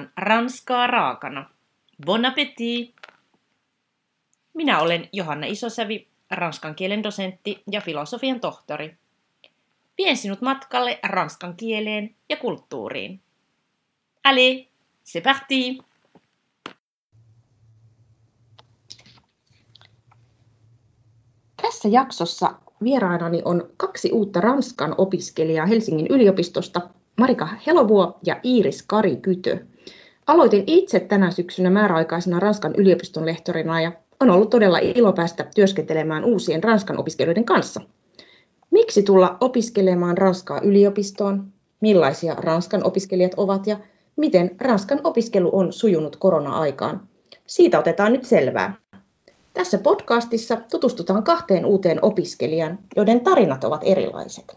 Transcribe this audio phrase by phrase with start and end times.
[0.00, 1.50] tarjoillaan ranskaa raakana.
[2.06, 2.94] Bon appétit!
[4.54, 8.96] Minä olen Johanna Isosävi, ranskan kielen dosentti ja filosofian tohtori.
[9.98, 13.20] Vien sinut matkalle ranskan kieleen ja kulttuuriin.
[14.24, 14.66] Allez,
[15.04, 15.78] c'est parti!
[21.62, 29.16] Tässä jaksossa vieraanani on kaksi uutta Ranskan opiskelijaa Helsingin yliopistosta, Marika Helovuo ja Iiris Kari
[29.16, 29.66] Kytö.
[30.30, 36.24] Aloitin itse tänä syksynä määräaikaisena Ranskan yliopiston lehtorina ja on ollut todella ilo päästä työskentelemään
[36.24, 37.80] uusien Ranskan opiskelijoiden kanssa.
[38.70, 41.46] Miksi tulla opiskelemaan Ranskaa yliopistoon?
[41.80, 43.76] Millaisia Ranskan opiskelijat ovat ja
[44.16, 47.08] miten Ranskan opiskelu on sujunut korona-aikaan?
[47.46, 48.74] Siitä otetaan nyt selvää.
[49.54, 54.56] Tässä podcastissa tutustutaan kahteen uuteen opiskelijaan, joiden tarinat ovat erilaiset.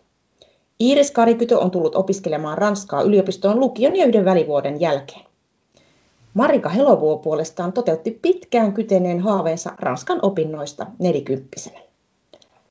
[0.82, 5.33] Iiris Karikytö on tullut opiskelemaan Ranskaa yliopistoon lukion ja yhden välivuoden jälkeen.
[6.34, 11.80] Marika Helovuo puolestaan toteutti pitkään kyteneen haaveensa Ranskan opinnoista nelikymppisenä.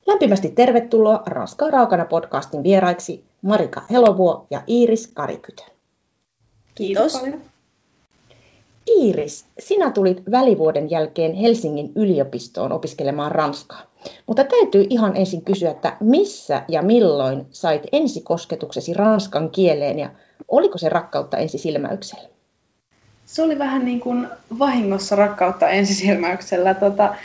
[0.07, 5.63] Lämpimästi tervetuloa Ranskaa raakana podcastin vieraiksi Marika Helovuo ja Iiris Karikytö.
[6.75, 7.17] Kiitos.
[7.17, 7.39] Kiitos
[8.89, 13.81] Iiris, sinä tulit välivuoden jälkeen Helsingin yliopistoon opiskelemaan ranskaa.
[14.27, 20.11] Mutta täytyy ihan ensin kysyä, että missä ja milloin sait ensikosketuksesi ranskan kieleen ja
[20.47, 22.32] oliko se rakkautta ensisilmäyksellä?
[23.33, 24.27] Se oli vähän niin kuin
[24.59, 26.73] vahingossa rakkautta ensisilmäyksellä.
[26.73, 27.15] Tota,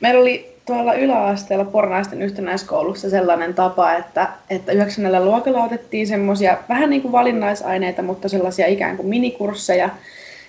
[0.00, 6.90] meillä oli tuolla yläasteella Pornaisten yhtenäiskoulussa sellainen tapa, että, että yhdeksännellä luokalla otettiin semmoisia vähän
[6.90, 9.90] niin kuin valinnaisaineita, mutta sellaisia ikään kuin minikursseja,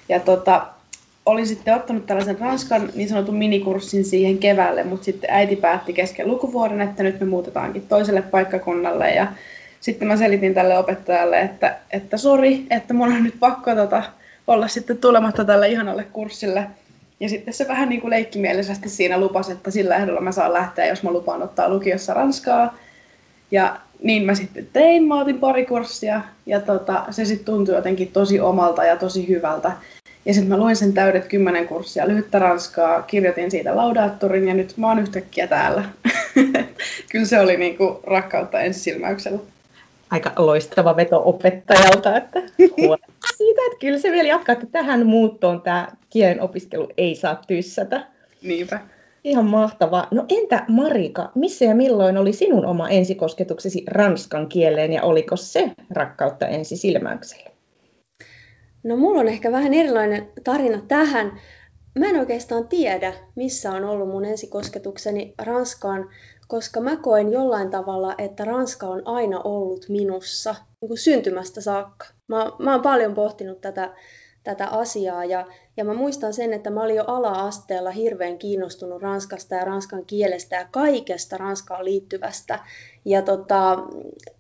[0.10, 0.66] ja tota,
[1.26, 6.28] olin sitten ottanut tällaisen Ranskan niin sanotun minikurssin siihen keväälle, mutta sitten äiti päätti kesken
[6.28, 9.28] lukuvuoden, että nyt me muutetaankin toiselle paikkakunnalle ja
[9.80, 14.04] sitten mä selitin tälle opettajalle, että, että sori, että mun on nyt pakko tota,
[14.48, 16.68] olla sitten tulematta tälle ihanalle kurssille.
[17.20, 20.86] Ja sitten se vähän niin kuin leikkimielisesti siinä lupasi, että sillä ehdolla mä saan lähteä,
[20.86, 22.78] jos mä lupaan ottaa lukiossa ranskaa.
[23.52, 28.12] Ja niin mä sitten tein, mä otin pari kurssia ja tota, se sitten tuntui jotenkin
[28.12, 29.72] tosi omalta ja tosi hyvältä.
[30.26, 34.78] Ja sitten mä luin sen täydet kymmenen kurssia lyhyttä ranskaa, kirjoitin siitä laudaattorin ja nyt
[34.78, 35.84] mä oon yhtäkkiä täällä.
[37.12, 39.40] Kyllä se oli niinku rakkautta ensisilmäyksellä.
[40.10, 42.98] Aika loistava veto opettajalta, että siitä,
[43.66, 48.08] että kyllä se vielä jatkaa, että tähän muuttoon tämä kielen opiskelu ei saa tyssätä.
[48.42, 48.80] Niinpä.
[49.24, 50.08] Ihan mahtavaa.
[50.12, 55.72] No entä Marika, missä ja milloin oli sinun oma ensikosketuksesi ranskan kieleen ja oliko se
[55.90, 57.50] rakkautta ensisilmäyksellä?
[58.84, 61.40] No mulla on ehkä vähän erilainen tarina tähän.
[62.00, 66.10] Mä en oikeastaan tiedä, missä on ollut mun ensikosketukseni Ranskaan,
[66.48, 72.06] koska mä koen jollain tavalla, että Ranska on aina ollut minussa niin kuin syntymästä saakka.
[72.28, 73.94] Mä, mä oon paljon pohtinut tätä,
[74.44, 79.56] tätä asiaa ja, ja mä muistan sen, että mä olin jo ala-asteella hirveän kiinnostunut Ranskasta
[79.56, 82.60] ja ranskan kielestä ja kaikesta Ranskaan liittyvästä.
[83.06, 83.78] Ja, tota,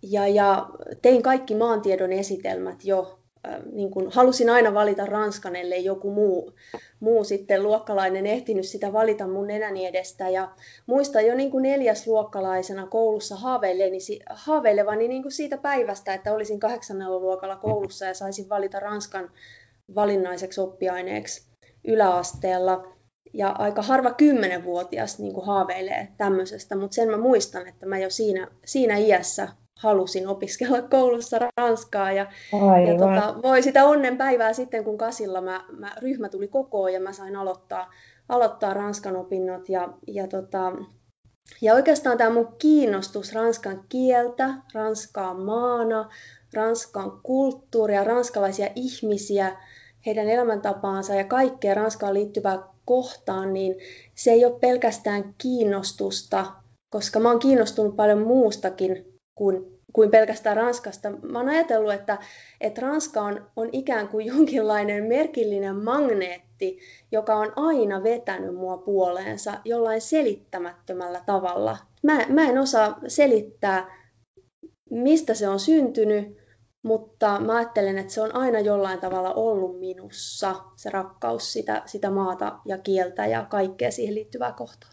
[0.01, 0.69] ja, ja
[1.01, 3.22] tein kaikki maantiedon esitelmät jo
[3.71, 6.53] niin kuin, halusin aina valita Ranskan, ellei joku muu,
[6.99, 10.29] muu sitten luokkalainen ehtinyt sitä valita mun nenäni edestä.
[10.29, 10.51] Ja
[10.85, 13.97] muistan jo niin kuin neljäsluokkalaisena koulussa haaveilleni,
[14.29, 19.31] haaveilevani niin kuin siitä päivästä, että olisin kahdeksannella luokalla koulussa ja saisin valita Ranskan
[19.95, 21.47] valinnaiseksi oppiaineeksi
[21.87, 22.93] yläasteella.
[23.33, 28.09] Ja aika harva kymmenenvuotias niin kuin haaveilee tämmöisestä, mutta sen mä muistan, että mä jo
[28.09, 29.47] siinä, siinä iässä
[29.79, 32.11] halusin opiskella koulussa ranskaa.
[32.11, 32.31] Ja,
[32.87, 37.13] ja tota, voi sitä onnenpäivää sitten, kun kasilla mä, mä, ryhmä tuli kokoon ja mä
[37.13, 37.93] sain aloittaa,
[38.29, 39.69] aloittaa ranskan opinnot.
[39.69, 40.71] Ja, ja, tota,
[41.61, 46.09] ja oikeastaan tämä mun kiinnostus ranskan kieltä, ranskaa maana,
[46.53, 49.57] ranskan kulttuuria, ranskalaisia ihmisiä,
[50.05, 53.75] heidän elämäntapaansa ja kaikkea Ranskaan liittyvää kohtaan, niin
[54.15, 56.45] se ei ole pelkästään kiinnostusta,
[56.89, 61.09] koska mä oon kiinnostunut paljon muustakin kuin kuin pelkästään Ranskasta.
[61.09, 62.17] Mä oon ajatellut, että,
[62.61, 66.79] että Ranska on, on ikään kuin jonkinlainen merkillinen magneetti,
[67.11, 71.77] joka on aina vetänyt mua puoleensa jollain selittämättömällä tavalla.
[72.03, 74.03] Mä, mä en osaa selittää,
[74.89, 76.37] mistä se on syntynyt,
[76.83, 82.09] mutta mä ajattelen, että se on aina jollain tavalla ollut minussa, se rakkaus sitä, sitä
[82.09, 84.92] maata ja kieltä ja kaikkea siihen liittyvää kohtaa.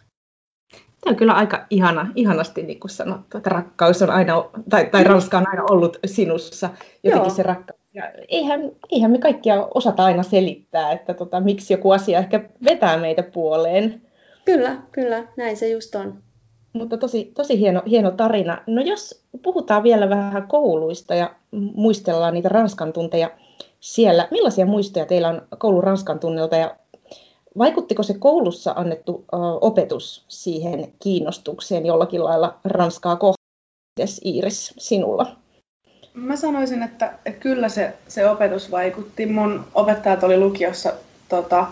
[1.01, 5.03] Tämä on kyllä aika ihana, ihanasti niin kuin sanottu, että rakkaus on aina, tai, tai
[5.03, 6.69] Ranska on aina ollut sinussa,
[7.03, 7.35] jotenkin Joo.
[7.35, 7.81] se rakkaus.
[7.93, 12.97] Ja eihän, eihän me kaikkia osata aina selittää, että tota, miksi joku asia ehkä vetää
[12.97, 14.01] meitä puoleen.
[14.45, 16.17] Kyllä, kyllä, näin se just on.
[16.73, 18.63] Mutta tosi, tosi hieno, hieno tarina.
[18.67, 23.29] No jos puhutaan vielä vähän kouluista ja muistellaan niitä Ranskan tunteja,
[23.79, 24.27] siellä.
[24.31, 26.75] Millaisia muistoja teillä on koulun ranskan tunnelta ja
[27.57, 29.25] vaikuttiko se koulussa annettu
[29.61, 33.41] opetus siihen kiinnostukseen jollakin lailla ranskaa kohtaan?
[34.25, 35.35] Iiris sinulla?
[36.13, 39.25] Mä sanoisin, että, että kyllä se, se opetus vaikutti.
[39.25, 40.93] Mun opettajat oli lukiossa
[41.29, 41.67] tota,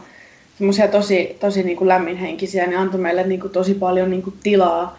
[0.57, 4.35] semmoisia tosi, tosi niin kuin lämminhenkisiä, niin antoi meille niin kuin tosi paljon niin kuin
[4.43, 4.97] tilaa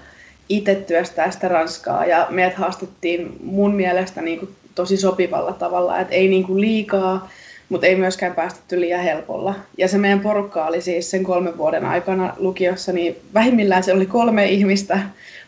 [0.49, 2.06] itse työstää sitä ranskaa.
[2.06, 7.29] Ja meidät haastettiin mun mielestä niin kuin tosi sopivalla tavalla, että ei niin kuin liikaa,
[7.70, 9.55] mutta ei myöskään päästetty liian helpolla.
[9.78, 14.06] Ja se meidän porukka oli siis sen kolmen vuoden aikana lukiossa, niin vähimmillään se oli
[14.06, 14.99] kolme ihmistä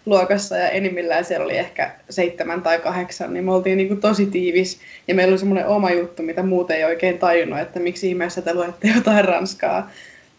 [0.06, 4.26] luokassa ja enimmillään siellä oli ehkä seitsemän tai kahdeksan, niin me oltiin niin kuin tosi
[4.26, 4.78] tiivis
[5.08, 8.54] ja meillä oli semmoinen oma juttu, mitä muut ei oikein tajunnut, että miksi ihmeessä te
[8.54, 9.90] luette jotain ranskaa.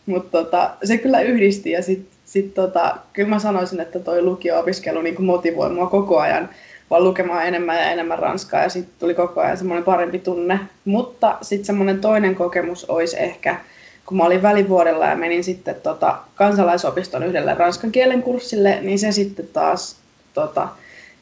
[0.05, 5.01] Mutta tota, se kyllä yhdisti ja sitten sit tota, kyllä mä sanoisin, että toi lukio-opiskelu
[5.01, 6.49] niin kuin motivoi mua koko ajan
[6.89, 10.59] vaan lukemaan enemmän ja enemmän ranskaa ja sitten tuli koko ajan semmoinen parempi tunne.
[10.85, 13.57] Mutta sitten semmoinen toinen kokemus olisi ehkä,
[14.05, 19.11] kun mä olin välivuodella ja menin sitten tota, kansalaisopiston yhdelle ranskan kielen kurssille, niin se
[19.11, 19.95] sitten taas
[20.33, 20.67] tota,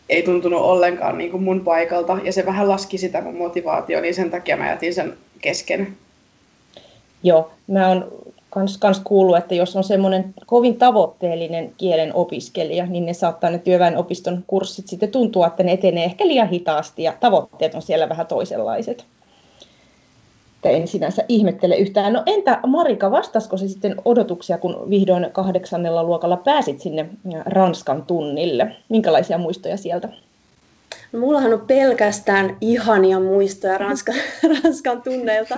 [0.09, 4.15] ei tuntunut ollenkaan niin kuin mun paikalta ja se vähän laski sitä mun motivaatio, niin
[4.15, 5.97] sen takia mä jätin sen kesken.
[7.23, 8.11] Joo, mä oon
[8.51, 13.59] kans, kans kuullut, että jos on semmoinen kovin tavoitteellinen kielen opiskelija, niin ne saattaa ne
[13.59, 18.27] työväenopiston kurssit sitten tuntua, että ne etenee ehkä liian hitaasti ja tavoitteet on siellä vähän
[18.27, 19.06] toisenlaiset
[20.62, 22.13] että en sinänsä ihmettele yhtään.
[22.13, 27.09] No entä Marika, vastasko se sitten odotuksia, kun vihdoin kahdeksannella luokalla pääsit sinne
[27.45, 28.75] Ranskan tunnille?
[28.89, 30.09] Minkälaisia muistoja sieltä?
[31.12, 34.15] No, mullahan on pelkästään ihania muistoja Ranskan,
[34.63, 35.57] Ranskan tunneilta.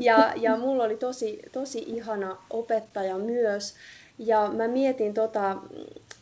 [0.00, 3.74] Ja, ja mulla oli tosi, tosi ihana opettaja myös.
[4.18, 5.56] Ja mä mietin tota,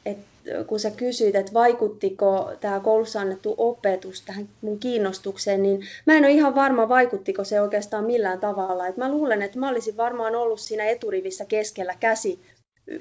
[0.06, 0.30] että
[0.66, 6.24] kun sä kysyit, että vaikuttiko tämä koulussa annettu opetus tähän mun kiinnostukseen, niin mä en
[6.24, 8.86] ole ihan varma, vaikuttiko se oikeastaan millään tavalla.
[8.86, 12.40] Et mä luulen, että mä olisin varmaan ollut siinä eturivissä keskellä käsi,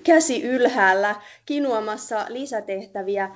[0.04, 3.30] käsi ylhäällä kinuamassa lisätehtäviä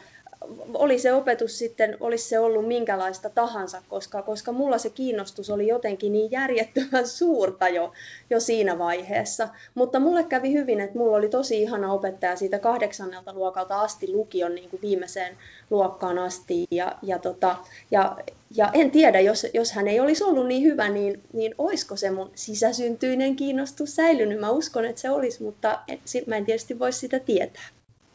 [0.74, 5.68] oli se opetus sitten, olisi se ollut minkälaista tahansa, koska, koska mulla se kiinnostus oli
[5.68, 7.92] jotenkin niin järjettömän suurta jo,
[8.30, 9.50] jo siinä vaiheessa.
[9.75, 14.56] Mutta mulle kävi hyvin, että mulla oli tosi ihana opettaja siitä kahdeksannelta luokalta asti lukion
[14.56, 15.38] niin kuin viimeiseen
[15.69, 16.66] luokkaan asti.
[16.72, 17.56] Ja, ja, tota,
[17.92, 18.18] ja,
[18.56, 22.12] ja en tiedä, jos, jos hän ei olisi ollut niin hyvä, niin, niin olisiko se
[22.12, 24.40] mun sisäsyntyinen kiinnostus säilynyt.
[24.40, 27.63] Mä uskon, että se olisi, mutta et, mä en tietysti voisi sitä tietää.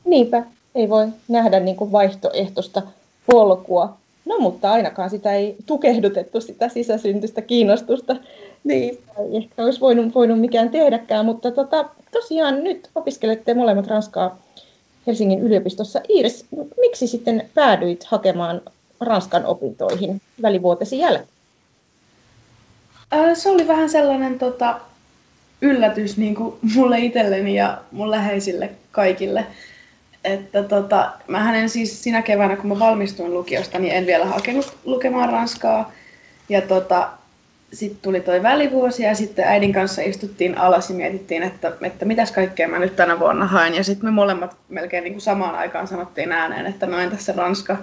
[0.05, 0.45] Niinpä,
[0.79, 2.83] ei voi nähdä niin kuin vaihtoehtoista
[3.33, 3.97] polkua.
[4.25, 8.17] No mutta ainakaan sitä ei tukehdutettu sitä sisäsyntystä kiinnostusta.
[8.65, 8.99] Niin.
[9.19, 14.39] Ei ehkä olisi voinut, voinut mikään tehdäkään, mutta tota, tosiaan nyt opiskelette molemmat Ranskaa
[15.07, 16.01] Helsingin yliopistossa.
[16.09, 16.47] Iiris,
[16.81, 18.61] miksi sitten päädyit hakemaan
[19.01, 21.29] Ranskan opintoihin välivuotesi jälkeen?
[23.35, 24.81] Se oli vähän sellainen tota,
[25.63, 29.47] yllätys niin kuin mulle itselleni ja mun läheisille kaikille
[30.29, 34.77] että tota, mä en siis sinä keväänä, kun mä valmistuin lukiosta, niin en vielä hakenut
[34.85, 35.93] lukemaan ranskaa.
[36.49, 37.09] Ja tota,
[37.73, 42.33] sitten tuli toi välivuosi ja sitten äidin kanssa istuttiin alas ja mietittiin, että, että mitäs
[42.33, 43.75] kaikkea mä nyt tänä vuonna haen.
[43.75, 47.33] Ja sitten me molemmat melkein niin kuin samaan aikaan sanottiin ääneen, että no entäs se
[47.33, 47.77] Ranska,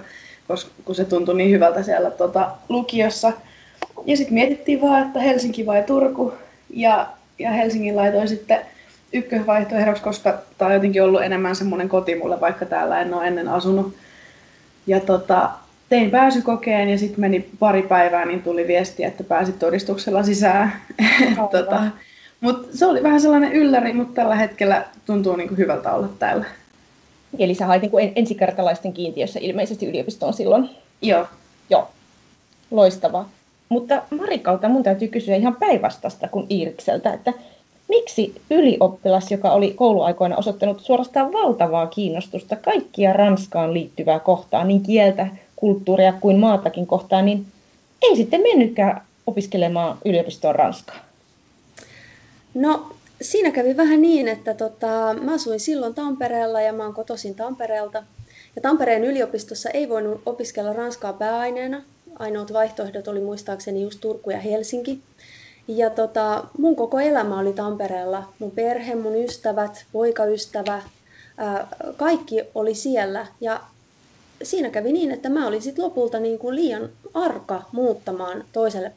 [0.48, 3.32] koska kun se tuntui niin hyvältä siellä tota, lukiossa.
[4.06, 6.32] Ja sitten mietittiin vaan, että Helsinki vai Turku.
[6.70, 7.06] Ja,
[7.38, 8.60] ja Helsingin laitoin sitten
[9.12, 13.48] ykkösvaihtoehdoksi, koska tämä on jotenkin ollut enemmän semmoinen koti mulle, vaikka täällä en ole ennen
[13.48, 13.94] asunut.
[14.86, 15.50] Ja tota,
[15.88, 20.72] tein pääsykokeen ja sitten meni pari päivää, niin tuli viesti, että pääsit todistuksella sisään.
[21.50, 21.82] tota,
[22.40, 26.44] mutta se oli vähän sellainen ylläri, mutta tällä hetkellä tuntuu niin kuin hyvältä olla täällä.
[27.38, 30.70] Eli sä hait niin ensikertalaisten kiintiössä ilmeisesti yliopistoon silloin?
[31.02, 31.26] Joo.
[31.70, 31.88] Joo,
[32.70, 33.28] loistavaa.
[33.68, 37.32] Mutta Marikalta mun täytyy kysyä ihan päinvastasta kuin Iirikseltä, että
[37.88, 45.26] Miksi ylioppilas, joka oli kouluaikoina osoittanut suorastaan valtavaa kiinnostusta kaikkia Ranskaan liittyvää kohtaa, niin kieltä,
[45.56, 47.46] kulttuuria kuin maatakin kohtaan, niin
[48.02, 50.96] ei sitten mennytkään opiskelemaan yliopistoon Ranskaa?
[52.54, 52.86] No
[53.22, 58.02] siinä kävi vähän niin, että tota, mä asuin silloin Tampereella ja mä oon kotoisin Tampereelta.
[58.56, 61.82] Ja Tampereen yliopistossa ei voinut opiskella ranskaa pääaineena.
[62.18, 65.00] Ainoat vaihtoehdot oli muistaakseni just Turku ja Helsinki.
[65.68, 68.32] Ja tota, mun koko elämä oli Tampereella.
[68.38, 70.82] Mun perhe, mun ystävät, poikaystävä,
[71.36, 73.26] ää, kaikki oli siellä.
[73.40, 73.60] Ja
[74.42, 78.92] siinä kävi niin, että mä olin sit lopulta niin kuin liian arka muuttamaan toiselle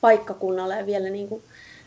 [0.00, 1.42] paikkakunnalle ja vielä niin kuin,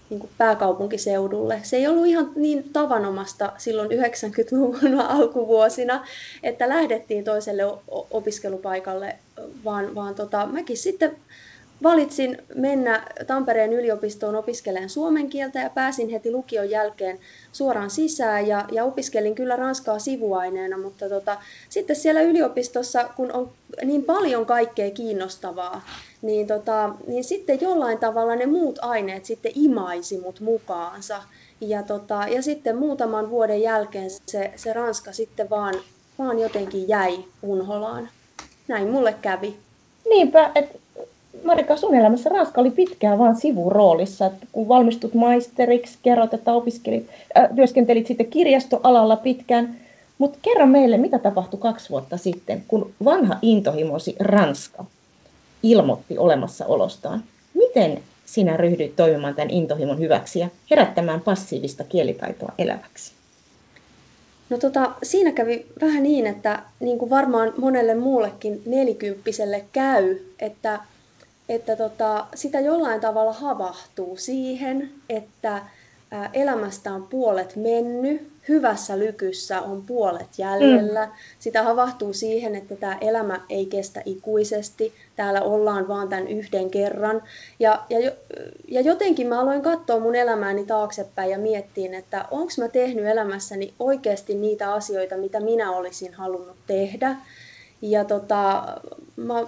[0.09, 1.59] niin kuin pääkaupunkiseudulle.
[1.63, 6.07] Se ei ollut ihan niin tavanomasta silloin 90-luvun alkuvuosina,
[6.43, 7.63] että lähdettiin toiselle
[8.11, 9.15] opiskelupaikalle,
[9.65, 11.15] vaan, vaan tota, mäkin sitten
[11.83, 17.19] valitsin mennä Tampereen yliopistoon opiskelemaan suomen kieltä ja pääsin heti lukion jälkeen
[17.51, 21.37] suoraan sisään ja, ja opiskelin kyllä ranskaa sivuaineena, mutta tota,
[21.69, 23.51] sitten siellä yliopistossa, kun on
[23.83, 25.85] niin paljon kaikkea kiinnostavaa,
[26.21, 31.21] niin, tota, niin sitten jollain tavalla ne muut aineet sitten imaisi mut mukaansa.
[31.61, 35.73] Ja, tota, ja sitten muutaman vuoden jälkeen se, se ranska sitten vaan,
[36.19, 38.09] vaan jotenkin jäi unholaan.
[38.67, 39.57] Näin mulle kävi.
[40.09, 40.79] Niinpä, että
[41.43, 47.09] Marika, sun elämässä Ranska oli pitkään vain sivuroolissa, että kun valmistut maisteriksi, kerrot, että opiskelit,
[47.37, 49.75] äh, työskentelit sitten kirjastoalalla pitkään,
[50.17, 54.85] mutta kerro meille, mitä tapahtui kaksi vuotta sitten, kun vanha intohimosi Ranska
[55.63, 57.23] ilmoitti olemassaolostaan.
[57.53, 63.11] Miten sinä ryhdyit toimimaan tämän intohimon hyväksi ja herättämään passiivista kielitaitoa eläväksi?
[64.49, 70.79] No tota, siinä kävi vähän niin, että niin kuin varmaan monelle muullekin nelikymppiselle käy, että
[71.49, 75.61] että tota, sitä jollain tavalla havahtuu siihen, että
[76.33, 81.05] elämästä on puolet mennyt, hyvässä lykyssä on puolet jäljellä.
[81.05, 81.11] Mm.
[81.39, 87.23] Sitä havahtuu siihen, että tämä elämä ei kestä ikuisesti, täällä ollaan vaan tämän yhden kerran.
[87.59, 88.11] Ja, ja,
[88.67, 93.73] ja jotenkin mä aloin katsoa mun elämääni taaksepäin ja miettiin, että onko mä tehnyt elämässäni
[93.79, 97.15] oikeasti niitä asioita, mitä minä olisin halunnut tehdä.
[97.81, 98.63] Ja tota,
[99.15, 99.45] mä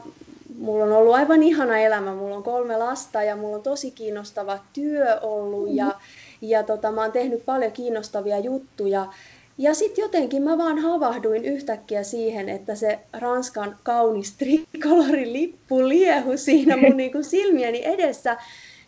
[0.57, 2.15] mulla on ollut aivan ihana elämä.
[2.15, 5.99] Mulla on kolme lasta ja mulla on tosi kiinnostava työ ollut ja, mm-hmm.
[6.41, 9.07] ja tota, mä oon tehnyt paljon kiinnostavia juttuja.
[9.57, 16.37] Ja sitten jotenkin mä vaan havahduin yhtäkkiä siihen, että se Ranskan kaunis trikolorin lippu liehu
[16.37, 18.37] siinä mun niin kuin silmieni edessä.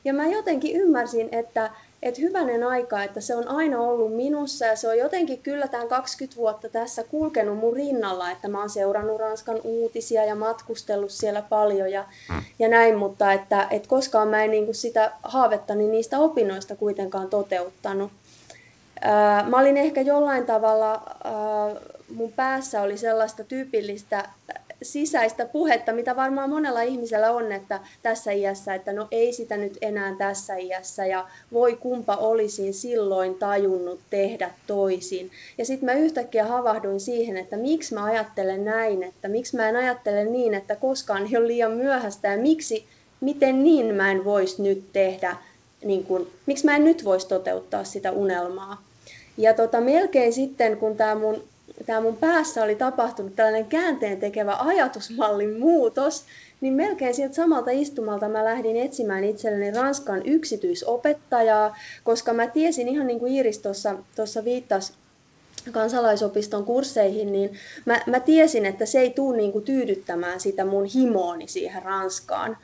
[0.05, 1.71] Ja mä jotenkin ymmärsin, että,
[2.03, 5.87] että hyvänen aika, että se on aina ollut minussa ja se on jotenkin kyllä tämän
[5.87, 11.41] 20 vuotta tässä kulkenut mun rinnalla, että mä oon seurannut Ranskan uutisia ja matkustellut siellä
[11.41, 12.43] paljon ja, mm.
[12.59, 17.29] ja näin, mutta että, että koskaan mä en niin kuin sitä haavettani niistä opinnoista kuitenkaan
[17.29, 18.11] toteuttanut.
[19.01, 20.91] Ää, mä olin ehkä jollain tavalla,
[21.23, 21.81] ää,
[22.15, 24.29] mun päässä oli sellaista tyypillistä
[24.81, 29.77] sisäistä puhetta, mitä varmaan monella ihmisellä on, että tässä iässä, että no ei sitä nyt
[29.81, 35.31] enää tässä iässä ja voi kumpa olisin silloin tajunnut tehdä toisin.
[35.57, 39.75] Ja sitten mä yhtäkkiä havahduin siihen, että miksi mä ajattelen näin, että miksi mä en
[39.75, 42.85] ajattele niin, että koskaan ei ole liian myöhäistä ja miksi,
[43.21, 45.35] miten niin mä en voisi nyt tehdä,
[45.83, 48.81] niin kun, miksi mä en nyt voisi toteuttaa sitä unelmaa.
[49.37, 51.43] Ja tota, melkein sitten, kun tämä mun
[51.85, 56.25] tämä mun päässä oli tapahtunut tällainen käänteen tekevä ajatusmallin muutos,
[56.61, 63.07] niin melkein sieltä samalta istumalta mä lähdin etsimään itselleni Ranskan yksityisopettajaa, koska mä tiesin ihan
[63.07, 63.59] niin kuin Iiris
[64.15, 64.93] tuossa viittasi
[65.71, 67.53] kansalaisopiston kursseihin, niin
[67.85, 72.57] mä, mä tiesin, että se ei tule niin kuin tyydyttämään sitä mun himooni siihen Ranskaan,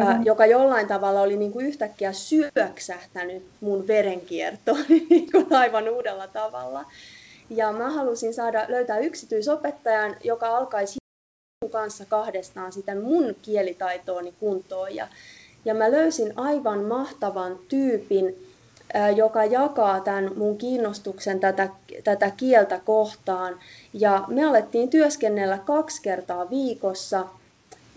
[0.00, 6.26] ää, joka jollain tavalla oli niin kuin yhtäkkiä syöksähtänyt mun verenkiertoon niin kuin aivan uudella
[6.26, 6.84] tavalla.
[7.50, 10.96] Ja mä halusin saada löytää yksityisopettajan, joka alkaisi
[11.62, 14.94] mun kanssa kahdestaan sitä mun kielitaitooni kuntoon.
[14.94, 15.08] Ja,
[15.64, 18.46] ja mä löysin aivan mahtavan tyypin,
[19.16, 21.68] joka jakaa tämän mun kiinnostuksen tätä,
[22.04, 23.60] tätä kieltä kohtaan.
[23.92, 27.26] Ja me alettiin työskennellä kaksi kertaa viikossa–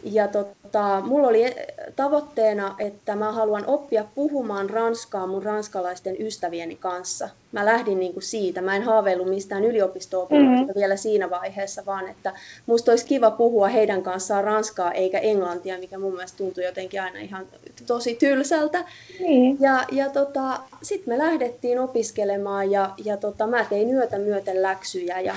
[0.03, 1.55] ja tota, mulla oli
[1.95, 7.29] tavoitteena, että mä haluan oppia puhumaan ranskaa mun ranskalaisten ystävieni kanssa.
[7.51, 8.61] Mä lähdin niin kuin siitä.
[8.61, 10.67] Mä en haaveillut mistään yliopisto mm-hmm.
[10.75, 12.33] vielä siinä vaiheessa, vaan että
[12.65, 17.19] musta olisi kiva puhua heidän kanssaan ranskaa eikä englantia, mikä mun mielestä tuntui jotenkin aina
[17.19, 17.45] ihan
[17.87, 18.79] tosi tylsältä.
[19.19, 19.57] Mm.
[19.59, 25.19] Ja, ja tota, sitten me lähdettiin opiskelemaan ja, ja tota, mä tein yötä myöten läksyjä
[25.19, 25.35] ja,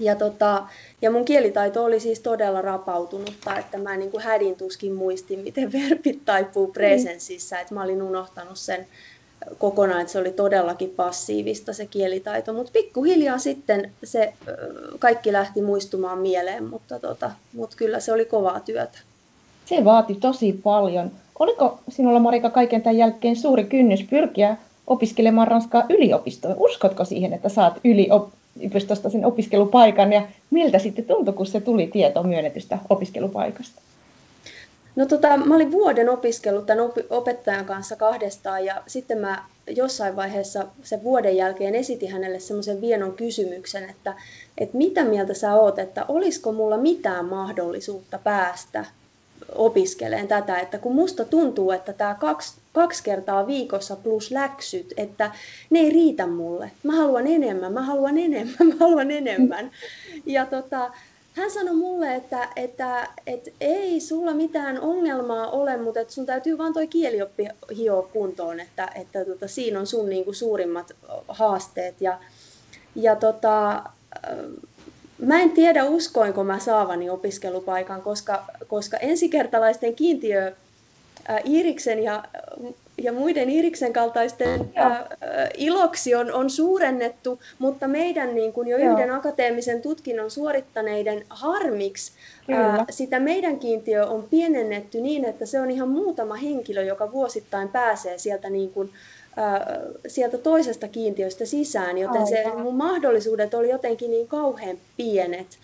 [0.00, 0.66] ja tota,
[1.02, 5.72] ja mun kielitaito oli siis todella rapautunutta, että mä niin kuin hädin tuskin muistin, miten
[5.90, 6.72] verbit taipuu niin.
[6.72, 7.62] presenssissä, mm.
[7.62, 8.86] että mä olin unohtanut sen
[9.58, 14.32] kokonaan, että se oli todellakin passiivista se kielitaito, mutta pikkuhiljaa sitten se
[14.98, 18.98] kaikki lähti muistumaan mieleen, mutta, tota, mutta kyllä se oli kovaa työtä.
[19.66, 21.10] Se vaati tosi paljon.
[21.38, 26.56] Oliko sinulla Marika kaiken tämän jälkeen suuri kynnys pyrkiä opiskelemaan Ranskaa yliopistoon?
[26.58, 31.86] Uskotko siihen, että saat yliop- yliopistosta sen opiskelupaikan ja miltä sitten tuntui, kun se tuli
[31.86, 33.80] tieto myönnetystä opiskelupaikasta?
[34.96, 40.66] No tota, mä olin vuoden opiskellut tämän opettajan kanssa kahdestaan ja sitten mä jossain vaiheessa
[40.82, 44.14] sen vuoden jälkeen esitin hänelle semmoisen vienon kysymyksen, että,
[44.58, 48.84] että mitä mieltä sä oot, että olisiko mulla mitään mahdollisuutta päästä
[49.54, 55.30] opiskeleen tätä, että kun musta tuntuu, että tämä kaksi, kaksi kertaa viikossa plus läksyt, että
[55.70, 56.70] ne ei riitä mulle.
[56.82, 59.70] Mä haluan enemmän, mä haluan enemmän, mä haluan enemmän.
[60.26, 60.90] Ja tota,
[61.34, 66.58] hän sanoi mulle, että, että, että ei sulla mitään ongelmaa ole, mutta että sun täytyy
[66.58, 70.92] vaan toi kielioppi hioa kuntoon, että, että tota, siinä on sun niin kuin, suurimmat
[71.28, 72.00] haasteet.
[72.00, 72.18] Ja,
[72.94, 73.82] ja tota,
[75.18, 80.52] mä en tiedä uskoinko mä saavani opiskelupaikan, koska, koska ensikertalaisten kiintiö
[81.44, 82.24] Iiriksen ja,
[82.98, 85.06] ja muiden Iiriksen kaltaisten ää,
[85.56, 88.92] iloksi on, on suurennettu, mutta meidän niin kuin jo Joo.
[88.92, 92.12] yhden akateemisen tutkinnon suorittaneiden harmiksi
[92.50, 97.68] ää, sitä meidän kiintiö on pienennetty niin, että se on ihan muutama henkilö, joka vuosittain
[97.68, 98.90] pääsee sieltä niin kuin,
[100.06, 105.58] sieltä toisesta kiintiöstä sisään, joten se, mun mahdollisuudet oli jotenkin niin kauhean pienet.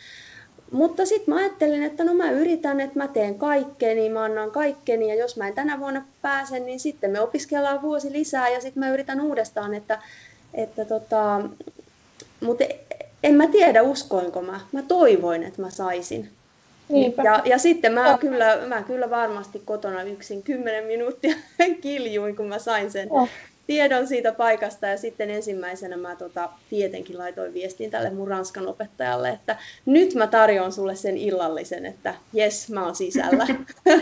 [0.71, 5.09] Mutta sitten mä ajattelin, että no mä yritän, että mä teen kaikkeni, mä annan kaikkeni
[5.09, 8.81] ja jos mä en tänä vuonna pääse, niin sitten me opiskellaan vuosi lisää ja sitten
[8.81, 10.03] mä yritän uudestaan, että,
[10.55, 11.41] että tota,
[12.41, 12.65] mutta
[13.23, 16.31] en mä tiedä uskoinko mä, mä toivoin, että mä saisin.
[17.25, 21.37] Ja, ja sitten mä kyllä, mä kyllä varmasti kotona yksin 10 minuuttia
[21.81, 23.29] kiljuin, kun mä sain sen, oh
[23.67, 29.29] tiedon siitä paikasta ja sitten ensimmäisenä mä tota, tietenkin laitoin viestiin tälle mun ranskan opettajalle,
[29.29, 29.57] että
[29.87, 33.47] nyt mä tarjoan sulle sen illallisen, että jes, mä oon sisällä.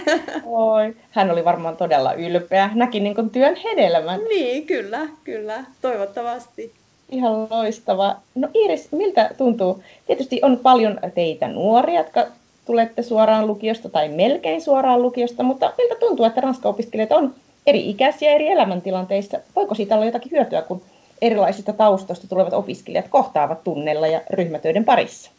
[0.45, 4.21] Oi, hän oli varmaan todella ylpeä, näki niin työn hedelmän.
[4.29, 6.73] Niin, kyllä, kyllä, toivottavasti.
[7.11, 8.17] Ihan loistava.
[8.35, 9.83] No Iiris, miltä tuntuu?
[10.07, 12.27] Tietysti on paljon teitä nuoria, jotka
[12.67, 17.35] tulette suoraan lukiosta tai melkein suoraan lukiosta, mutta miltä tuntuu, että ranska-opiskelijat on
[17.67, 19.39] eri-ikäisiä eri elämäntilanteissa.
[19.57, 20.83] Voiko siitä olla jotakin hyötyä, kun
[21.23, 25.31] erilaisista taustoista tulevat opiskelijat kohtaavat tunnella ja ryhmätöiden parissa?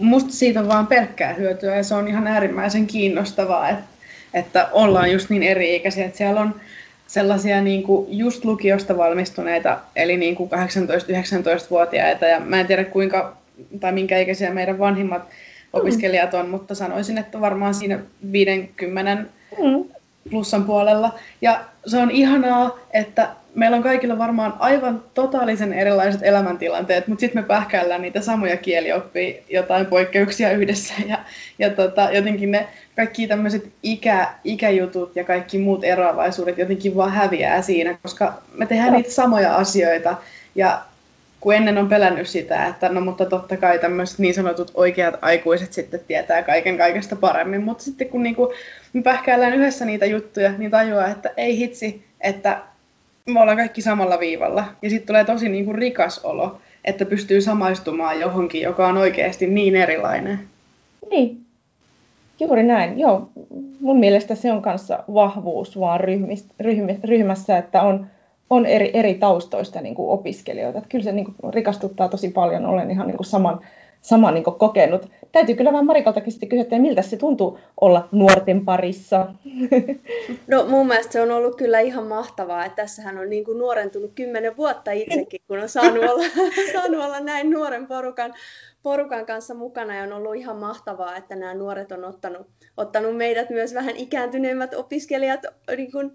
[0.00, 3.84] Musta siitä on vaan pelkkää hyötyä ja se on ihan äärimmäisen kiinnostavaa, että,
[4.34, 6.54] että ollaan just niin eri-ikäisiä, että siellä on
[7.06, 13.36] sellaisia niin kuin just lukiosta valmistuneita, eli niin kuin 18-19-vuotiaita, ja mä en tiedä kuinka
[13.80, 15.80] tai minkä ikäisiä meidän vanhimmat mm.
[15.80, 17.98] opiskelijat on, mutta sanoisin, että varmaan siinä
[18.32, 19.16] 50
[19.58, 19.97] mm
[20.30, 21.14] plussan puolella.
[21.40, 27.42] Ja se on ihanaa, että meillä on kaikilla varmaan aivan totaalisen erilaiset elämäntilanteet, mutta sitten
[27.42, 30.94] me pähkäillään niitä samoja kielioppia, jotain poikkeuksia yhdessä.
[31.06, 31.18] Ja,
[31.58, 37.62] ja tota, jotenkin ne kaikki tämmöiset ikä, ikäjutut ja kaikki muut eroavaisuudet jotenkin vaan häviää
[37.62, 40.16] siinä, koska me tehdään niitä samoja asioita.
[40.54, 40.80] Ja
[41.40, 45.72] kun ennen on pelännyt sitä, että no mutta totta kai tämmöiset niin sanotut oikeat aikuiset
[45.72, 48.52] sitten tietää kaiken kaikesta paremmin, mutta sitten kun niinku
[48.92, 52.60] me pähkäillään yhdessä niitä juttuja, niin tajuaa, että ei hitsi, että
[53.26, 54.64] me ollaan kaikki samalla viivalla.
[54.82, 59.76] Ja sitten tulee tosi niinku rikas olo, että pystyy samaistumaan johonkin, joka on oikeasti niin
[59.76, 60.40] erilainen.
[61.10, 61.40] Niin,
[62.40, 62.98] juuri näin.
[62.98, 63.30] Joo,
[63.80, 66.00] mun mielestä se on kanssa vahvuus vaan
[67.04, 68.06] ryhmässä, että on
[68.50, 70.78] on eri, eri taustoista niin kuin opiskelijoita.
[70.78, 73.60] Että kyllä se niin kuin rikastuttaa tosi paljon, olen ihan niin kuin saman,
[74.02, 75.10] saman niin kuin kokenut.
[75.32, 79.26] Täytyy kyllä vähän Marikaltakin sitten kysyä, että miltä se tuntuu olla nuorten parissa?
[80.46, 84.12] No mun mielestä se on ollut kyllä ihan mahtavaa, että tässähän on niin kuin nuorentunut
[84.14, 86.24] kymmenen vuotta itsekin, kun on saanut olla,
[86.72, 88.34] saanut olla näin nuoren porukan,
[88.82, 93.50] porukan kanssa mukana ja on ollut ihan mahtavaa, että nämä nuoret on ottanut, ottanut meidät
[93.50, 95.40] myös vähän ikääntyneemmät opiskelijat
[95.76, 96.12] niin kuin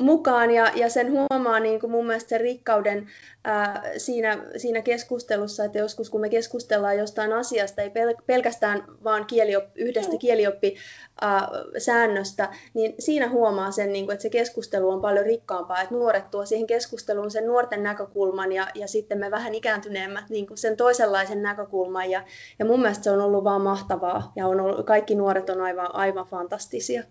[0.00, 3.06] mukaan ja, ja sen huomaa niin kuin mun mielestä sen rikkauden
[3.44, 9.26] ää, siinä, siinä keskustelussa, että joskus kun me keskustellaan jostain asiasta, ei pel, pelkästään vaan
[9.26, 15.80] kielioppi, yhdestä kielioppisäännöstä, niin siinä huomaa sen, niin kuin, että se keskustelu on paljon rikkaampaa,
[15.80, 20.46] että nuoret tuo siihen keskusteluun sen nuorten näkökulman ja, ja sitten me vähän ikääntyneemmät niin
[20.46, 22.24] kuin sen toisenlaisen näkökulman ja,
[22.58, 25.94] ja mun mielestä se on ollut vaan mahtavaa ja on ollut, kaikki nuoret on aivan,
[25.94, 27.02] aivan fantastisia.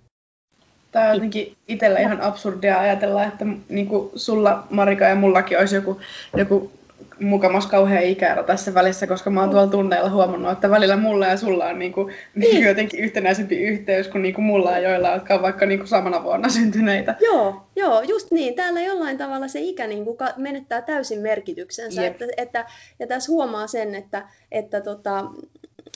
[0.97, 5.75] Tämä on jotenkin itsellä ihan absurdia ajatella, että niin kuin sulla, Marika, ja mullakin olisi
[5.75, 5.99] joku,
[6.37, 6.71] joku
[7.19, 11.37] mukamas kauhean ikäero tässä välissä, koska mä oon tuolla tunneilla huomannut, että välillä mulla ja
[11.37, 12.63] sulla on niin kuin, niin.
[12.63, 16.23] jotenkin yhtenäisempi yhteys kuin, niin kuin mulla ja joilla, jotka on vaikka niin kuin samana
[16.23, 17.15] vuonna syntyneitä.
[17.19, 18.55] Joo, joo, just niin.
[18.55, 22.07] Täällä jollain tavalla se ikä niin kuin menettää täysin merkityksensä.
[22.07, 22.65] Että, että,
[22.99, 25.25] ja tässä huomaa sen, että, että, tota,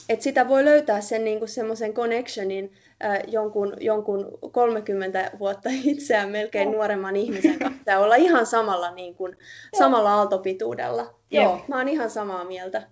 [0.08, 2.72] että sitä voi löytää sen niin semmoisen connectionin
[3.04, 6.74] äh, jonkun, jonkun 30 vuotta itseään melkein no.
[6.74, 9.36] nuoremman ihmisen kanssa ja olla ihan samalla, niin kuin,
[9.78, 11.14] samalla aaltopituudella.
[11.30, 11.44] Joo.
[11.44, 12.82] Joo, mä oon ihan samaa mieltä.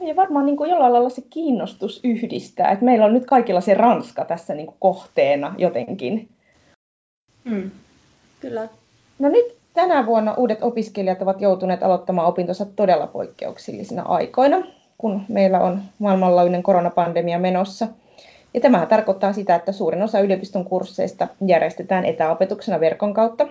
[0.00, 3.74] Ja varmaan niin kuin jollain lailla se kiinnostus yhdistää, että meillä on nyt kaikilla se
[3.74, 6.28] Ranska tässä niin kuin kohteena jotenkin.
[7.44, 7.70] Mm.
[8.40, 8.68] Kyllä.
[9.18, 14.66] No nyt tänä vuonna uudet opiskelijat ovat joutuneet aloittamaan opintonsa todella poikkeuksellisina aikoina
[14.98, 17.88] kun meillä on maailmanlaajuinen koronapandemia menossa.
[18.54, 23.48] Ja tämä tarkoittaa sitä, että suurin osa yliopiston kursseista järjestetään etäopetuksena verkon kautta.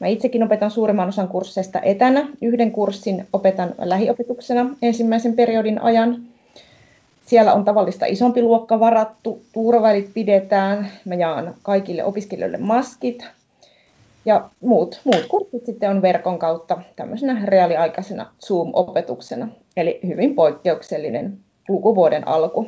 [0.00, 2.28] Mä itsekin opetan suurimman osan kursseista etänä.
[2.42, 6.22] Yhden kurssin opetan lähiopetuksena ensimmäisen periodin ajan.
[7.26, 13.26] Siellä on tavallista isompi luokka varattu, turvavälit pidetään, mä jaan kaikille opiskelijoille maskit,
[14.24, 22.28] ja muut, muut kurssit sitten on verkon kautta tämmöisenä reaaliaikaisena Zoom-opetuksena, eli hyvin poikkeuksellinen lukuvuoden
[22.28, 22.66] alku.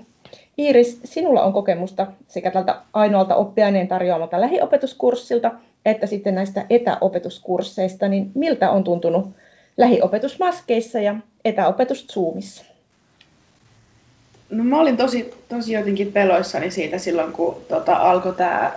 [0.59, 5.51] Iiris, sinulla on kokemusta sekä tältä ainoalta oppiaineen tarjoamalta lähiopetuskurssilta
[5.85, 9.29] että sitten näistä etäopetuskursseista, niin miltä on tuntunut
[9.77, 12.65] lähiopetus maskeissa ja etäopetus Zoomissa?
[14.51, 18.73] No mä olin tosi, tosi jotenkin peloissani siitä silloin, kun tota, alkoi tämä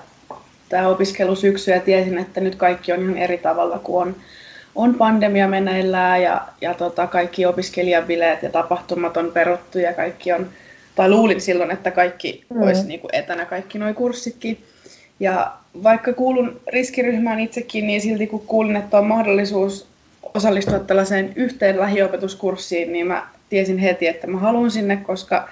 [0.76, 4.16] tämä opiskelusyksy ja tiesin, että nyt kaikki on ihan eri tavalla, kuin on,
[4.76, 10.50] on pandemia meneillään ja, ja tota, kaikki opiskelijabileet ja tapahtumat on peruttu ja kaikki on,
[10.96, 12.62] tai luulin silloin, että kaikki mm.
[12.62, 14.64] olisi niin kuin etänä, kaikki nuo kurssitkin.
[15.20, 15.52] Ja
[15.84, 19.88] vaikka kuulun riskiryhmään itsekin, niin silti kun kuulin, että on mahdollisuus
[20.34, 25.50] osallistua tällaiseen yhteen lähiopetuskurssiin, niin mä tiesin heti, että mä haluan sinne, koska,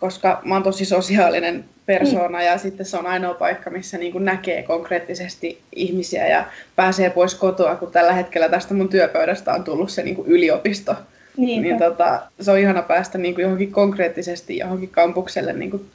[0.00, 2.44] koska mä oon tosi sosiaalinen persoona mm.
[2.44, 6.44] ja sitten se on ainoa paikka, missä niin kuin näkee konkreettisesti ihmisiä ja
[6.76, 10.94] pääsee pois kotoa, kun tällä hetkellä tästä mun työpöydästä on tullut se niin kuin yliopisto.
[11.36, 11.68] Niinpä.
[11.68, 15.86] Niin tota, se on ihana päästä niin kuin johonkin konkreettisesti johonkin kampukselle niin kuin,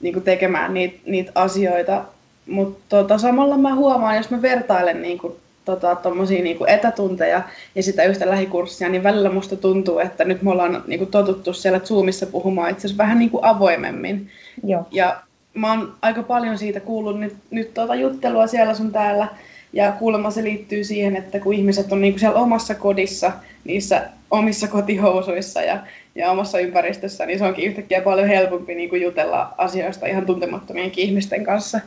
[0.00, 2.04] niin kuin tekemään niitä, niitä asioita.
[2.46, 5.36] Mutta tota, samalla mä huomaan, jos mä vertailen niin kuin
[5.66, 5.96] tota,
[6.28, 7.42] niin kuin etätunteja
[7.74, 11.52] ja sitä yhtä lähikurssia, niin välillä musta tuntuu, että nyt me ollaan niin kuin totuttu
[11.52, 14.30] siellä Zoomissa puhumaan itse asiassa vähän niin kuin avoimemmin.
[14.64, 14.86] Joo.
[14.90, 15.16] Ja
[15.54, 19.28] mä oon aika paljon siitä kuullut nyt, nyt tuota juttelua siellä sun täällä,
[19.72, 23.32] ja kuulemma se liittyy siihen, että kun ihmiset on niinku siellä omassa kodissa,
[23.64, 25.78] niissä omissa kotihousuissa ja,
[26.14, 31.44] ja omassa ympäristössä, niin se onkin yhtäkkiä paljon helpompi niinku jutella asioista ihan tuntemattomienkin ihmisten
[31.44, 31.80] kanssa.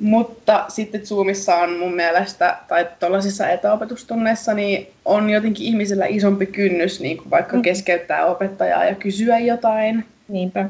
[0.00, 7.00] Mutta sitten Zoomissa on mun mielestä, tai tuollaisissa etäopetustunneissa, niin on jotenkin ihmisellä isompi kynnys
[7.00, 7.62] niin kuin vaikka mm.
[7.62, 10.04] keskeyttää opettajaa ja kysyä jotain.
[10.28, 10.68] Niinpä.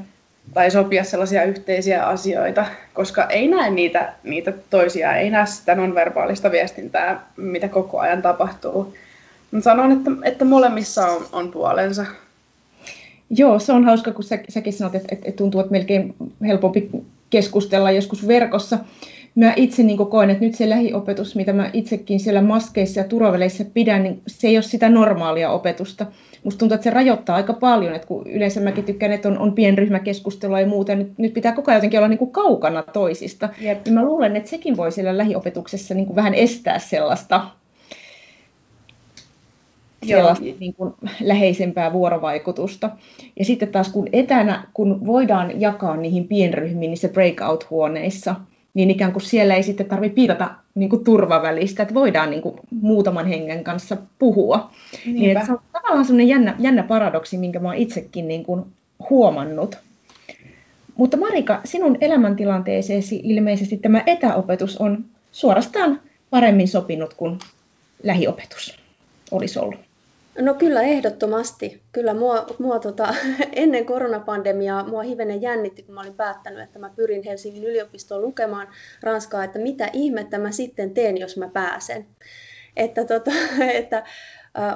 [0.54, 6.50] Tai sopia sellaisia yhteisiä asioita, koska ei näe niitä, niitä toisia, ei näe sitä nonverbaalista
[6.50, 8.94] viestintää, mitä koko ajan tapahtuu.
[9.50, 12.06] Mutta sanon, että, että molemmissa on, on puolensa.
[13.30, 16.14] Joo, se on hauska, kun sä, säkin sanot, että, että tuntuu, että melkein
[16.46, 16.90] helpompi
[17.30, 18.78] keskustella joskus verkossa
[19.34, 23.64] mä itse niin koen, että nyt se lähiopetus, mitä mä itsekin siellä maskeissa ja turvaväleissä
[23.74, 26.06] pidän, niin se ei ole sitä normaalia opetusta.
[26.44, 29.52] Musta tuntuu, että se rajoittaa aika paljon, että kun yleensä mäkin tykkään, että on, on
[29.52, 33.48] pienryhmäkeskustelua ja muuta, nyt, nyt pitää koko ajan jotenkin olla niin kuin kaukana toisista.
[33.62, 33.84] Yep.
[33.84, 37.50] Niin mä luulen, että sekin voi siellä lähiopetuksessa niin kuin vähän estää sellaista
[40.06, 42.90] sellaista niin kuin läheisempää vuorovaikutusta.
[43.38, 48.34] Ja sitten taas kun etänä, kun voidaan jakaa niihin pienryhmiin niissä breakout-huoneissa,
[48.74, 52.60] niin ikään kuin siellä ei sitten tarvitse piitata niin kuin turvavälistä, että voidaan niin kuin
[52.70, 54.70] muutaman hengen kanssa puhua.
[55.06, 58.64] Niin, että se on tavallaan sellainen jännä, jännä paradoksi, minkä mä oon itsekin niin kuin
[59.10, 59.78] huomannut.
[60.96, 67.38] Mutta Marika, sinun elämäntilanteeseesi ilmeisesti tämä etäopetus on suorastaan paremmin sopinut kuin
[68.02, 68.78] lähiopetus
[69.30, 69.89] olisi ollut.
[70.38, 71.82] No kyllä ehdottomasti.
[71.92, 73.14] Kyllä mua, mua tota,
[73.52, 78.68] ennen koronapandemiaa mua hivenen jännitti, kun mä olin päättänyt, että mä pyrin Helsingin yliopistoon lukemaan
[79.02, 82.06] ranskaa, että mitä ihmettä mä sitten teen, jos mä pääsen.
[82.76, 83.30] Että, tota,
[83.80, 84.04] että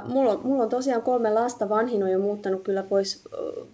[0.04, 3.24] mulla, on, mulla on tosiaan kolme lasta, vanhin on jo muuttanut kyllä pois,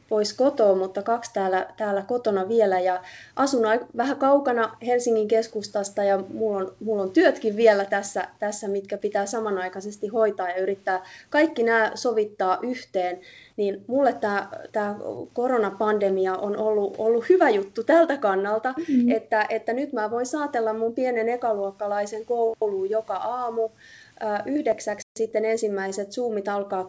[0.08, 2.80] pois kotoa, mutta kaksi täällä, täällä kotona vielä.
[2.80, 3.02] Ja
[3.36, 3.62] asun
[3.96, 9.26] vähän kaukana Helsingin keskustasta ja mulla on, mulla on työtkin vielä tässä, tässä, mitkä pitää
[9.26, 13.20] samanaikaisesti hoitaa ja yrittää kaikki nämä sovittaa yhteen,
[13.56, 14.96] niin mulle tämä, tämä
[15.32, 19.10] koronapandemia on ollut, ollut hyvä juttu tältä kannalta, mm-hmm.
[19.10, 23.68] että, että nyt mä voin saatella mun pienen ekaluokkalaisen kouluun joka aamu,
[24.46, 26.86] yhdeksäksi sitten ensimmäiset Zoomit alkaa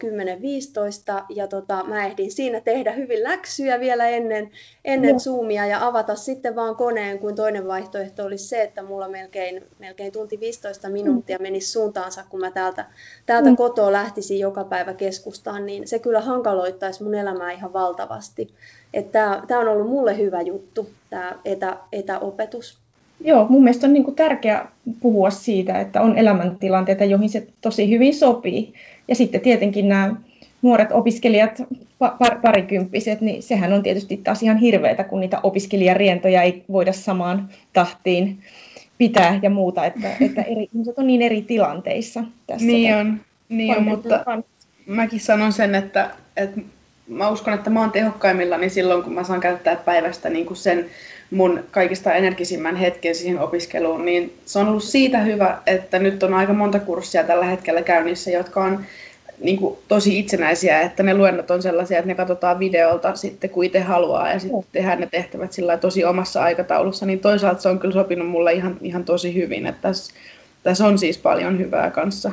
[1.19, 4.51] 10.15 ja tota, mä ehdin siinä tehdä hyvin läksyjä vielä ennen,
[4.85, 9.67] ennen Zoomia ja avata sitten vaan koneen, kun toinen vaihtoehto olisi se, että mulla melkein,
[9.79, 11.41] melkein tunti 15 minuuttia mm.
[11.41, 12.85] menisi suuntaansa, kun mä täältä,
[13.25, 13.55] täältä mm.
[13.55, 18.53] kotoa lähtisin joka päivä keskustaan, niin se kyllä hankaloittaisi mun elämää ihan valtavasti.
[19.11, 22.80] Tämä on ollut mulle hyvä juttu, tämä etä, etäopetus.
[23.23, 27.89] Joo, mun mielestä on niin kuin tärkeää puhua siitä, että on elämäntilanteita, joihin se tosi
[27.89, 28.73] hyvin sopii.
[29.07, 30.15] Ja sitten tietenkin nämä
[30.61, 31.61] nuoret opiskelijat,
[32.03, 37.49] par- parikymppiset, niin sehän on tietysti taas ihan hirveätä, kun niitä opiskelijarientoja ei voida samaan
[37.73, 38.37] tahtiin
[38.97, 42.67] pitää ja muuta, että, että eri ihmiset on niin eri tilanteissa tässä.
[42.67, 44.25] Niin on, niin on mutta
[44.85, 46.61] mäkin sanon sen, että, että
[47.11, 50.85] mä uskon, että mä oon tehokkaimmillani silloin, kun mä saan käyttää päivästä niin kuin sen
[51.31, 56.33] mun kaikista energisimmän hetken siihen opiskeluun, niin se on ollut siitä hyvä, että nyt on
[56.33, 58.85] aika monta kurssia tällä hetkellä käynnissä, jotka on
[59.39, 63.63] niin kuin tosi itsenäisiä, että ne luennot on sellaisia, että ne katsotaan videolta sitten kun
[63.63, 67.79] itse haluaa ja sitten tehdään ne tehtävät sillä tosi omassa aikataulussa, niin toisaalta se on
[67.79, 70.13] kyllä sopinut mulle ihan, ihan tosi hyvin, että tässä,
[70.63, 72.31] tässä on siis paljon hyvää kanssa.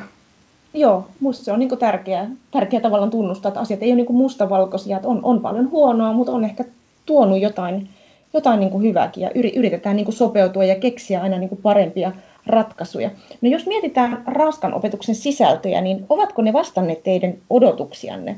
[0.73, 4.95] Joo, minusta se on niin tärkeää, tärkeää tavallaan tunnustaa, että asiat ei ole niin mustavalkoisia,
[4.95, 6.65] että on, on paljon huonoa, mutta on ehkä
[7.05, 7.89] tuonut jotain,
[8.33, 12.11] jotain niin hyvääkin ja yritetään niin sopeutua ja keksiä aina niin parempia
[12.45, 13.11] ratkaisuja.
[13.41, 18.31] No jos mietitään Ranskan opetuksen sisältöjä, niin ovatko ne vastanneet teidän odotuksianne?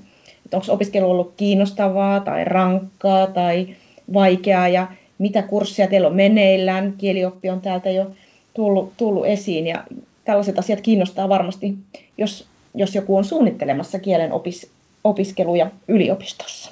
[0.46, 3.68] Että onko opiskelu ollut kiinnostavaa tai rankkaa tai
[4.14, 6.94] vaikeaa ja mitä kursseja teillä on meneillään?
[6.98, 8.06] Kielioppi on täältä jo
[8.54, 9.84] tullut, tullut esiin ja
[10.26, 11.78] tällaiset asiat kiinnostaa varmasti,
[12.18, 14.72] jos, jos joku on suunnittelemassa kielen opis,
[15.04, 16.72] opiskeluja yliopistossa.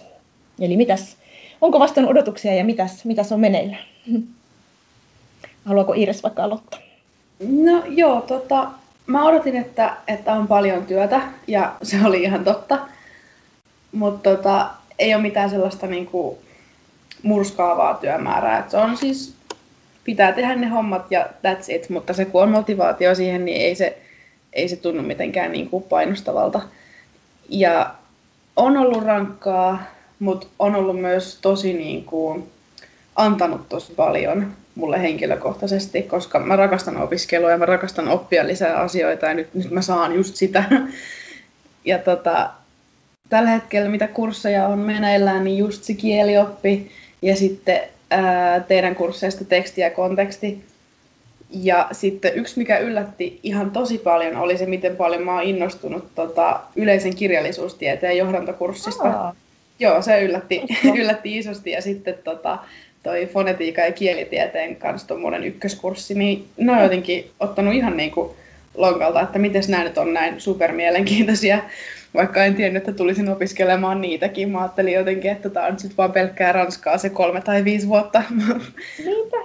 [0.60, 1.18] Eli mitäs,
[1.62, 3.84] onko vastannut odotuksia ja mitäs, mitäs on meneillään?
[5.66, 6.80] Haluaako Iires vaikka aloittaa?
[7.50, 8.72] No joo, tota,
[9.08, 12.80] mä odotin, että, että on paljon työtä ja se oli ihan totta.
[13.92, 16.38] Mutta tota, ei ole mitään sellaista niinku
[17.24, 18.60] murskaavaa työmäärää.
[18.60, 19.36] Et se on siis,
[20.10, 23.76] pitää tehdä ne hommat ja that's it, mutta se kun on motivaatio siihen, niin ei
[23.76, 23.98] se,
[24.54, 26.62] ei se tunnu mitenkään niinku painostavalta.
[27.50, 27.96] Ja
[28.56, 29.84] on ollut rankkaa,
[30.20, 32.48] mutta on ollut myös tosi niinku,
[33.16, 39.26] antanut tosi paljon mulle henkilökohtaisesti, koska mä rakastan opiskelua ja mä rakastan oppia lisää asioita
[39.26, 40.64] ja nyt, nyt mä saan just sitä.
[41.86, 42.50] Ja tota,
[43.30, 46.92] tällä hetkellä mitä kursseja on meneillään, niin just se kielioppi
[47.22, 50.64] ja sitten ää, teidän kursseista teksti ja konteksti.
[51.50, 56.16] Ja sitten yksi, mikä yllätti ihan tosi paljon, oli se, miten paljon mä oon innostunut
[56.16, 59.10] tota, yleisen kirjallisuustieteen johdantokurssista.
[59.10, 59.36] Aa.
[59.80, 60.62] Joo, se yllätti,
[61.02, 61.72] yllätti isosti.
[61.72, 62.58] Ja sitten tota,
[63.04, 68.32] toi fonetiikan ja kielitieteen kanssa tuommoinen ykköskurssi, niin ne on jotenkin ottanut ihan niin kuin
[68.80, 71.60] lonkalta, että miten nämä nyt on näin supermielenkiintoisia,
[72.14, 74.50] vaikka en tiennyt, että tulisin opiskelemaan niitäkin.
[74.50, 78.24] Mä ajattelin jotenkin, että tämä on nyt vaan pelkkää ranskaa se kolme tai viisi vuotta.
[79.06, 79.38] Niinpä.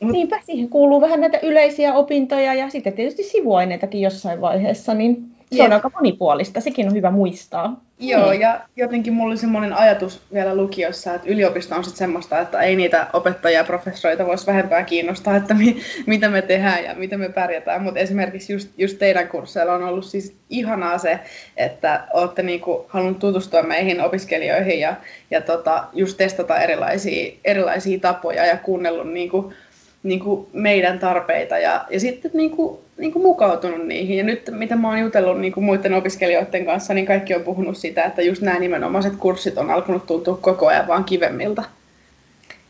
[0.00, 5.62] Niinpä, siihen kuuluu vähän näitä yleisiä opintoja ja sitten tietysti sivuaineitakin jossain vaiheessa, niin se
[5.62, 7.80] on aika monipuolista, sekin on hyvä muistaa.
[8.00, 8.40] Joo, mm.
[8.40, 12.76] ja jotenkin mulla oli semmoinen ajatus vielä lukiossa, että yliopisto on sitten semmoista, että ei
[12.76, 17.28] niitä opettajia ja professoreita voisi vähempää kiinnostaa, että mi- mitä me tehdään ja miten me
[17.28, 17.82] pärjätään.
[17.82, 21.18] Mutta esimerkiksi just, just teidän kursseilla on ollut siis ihanaa se,
[21.56, 24.96] että olette niinku halunnut tutustua meihin opiskelijoihin ja,
[25.30, 29.52] ja tota, just testata erilaisia, erilaisia tapoja ja kuunnellut niinku
[30.02, 34.18] niin kuin meidän tarpeita ja, ja sitten niin kuin, niin kuin mukautunut niihin.
[34.18, 37.76] Ja nyt mitä mä oon jutellut niin kuin muiden opiskelijoiden kanssa, niin kaikki on puhunut
[37.76, 41.64] sitä, että just nämä nimenomaiset kurssit on alkanut tuntua koko ajan vaan kivemmilta.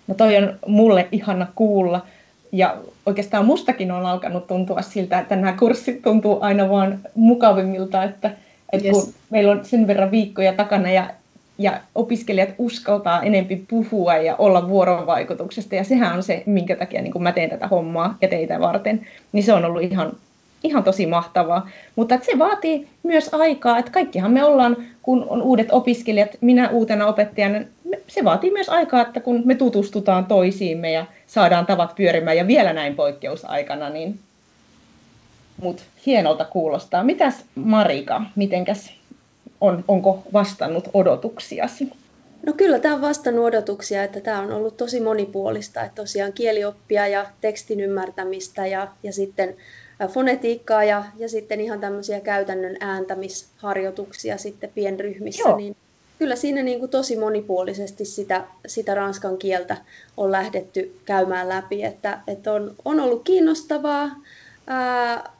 [0.07, 2.07] No toi on mulle ihana kuulla.
[2.53, 8.31] Ja oikeastaan mustakin on alkanut tuntua siltä, että nämä kurssit tuntuu aina vaan mukavimmilta, että,
[8.73, 9.05] että yes.
[9.05, 11.11] kun meillä on sen verran viikkoja takana ja
[11.59, 17.23] ja opiskelijat uskaltaa enempi puhua ja olla vuorovaikutuksesta, ja sehän on se, minkä takia niin
[17.23, 20.13] mä teen tätä hommaa ja teitä varten, niin se on ollut ihan,
[20.65, 21.69] ihan tosi mahtavaa.
[21.97, 26.69] Mutta että se vaatii myös aikaa, että kaikkihan me ollaan, kun on uudet opiskelijat, minä
[26.69, 27.59] uutena opettajana,
[28.07, 32.73] se vaatii myös aikaa, että kun me tutustutaan toisiimme ja saadaan tavat pyörimään ja vielä
[32.73, 34.19] näin poikkeusaikana, niin
[35.63, 37.05] mutta hienolta kuulostaa.
[37.05, 38.98] Mitäs Marika, mitenkäs
[39.61, 41.91] on, onko vastannut odotuksiasi?
[42.47, 47.07] No kyllä tämä on vastannut odotuksia, että tämä on ollut tosi monipuolista, että tosiaan kielioppia
[47.07, 49.57] ja tekstin ymmärtämistä ja, ja sitten
[50.09, 55.57] fonetiikkaa ja, ja sitten ihan tämmöisiä käytännön ääntämisharjoituksia sitten pienryhmissä, Joo.
[55.57, 55.77] niin
[56.19, 59.77] kyllä siinä niin kuin tosi monipuolisesti sitä, sitä ranskan kieltä
[60.17, 64.11] on lähdetty käymään läpi, että, että on, on ollut kiinnostavaa,
[64.67, 65.31] ää,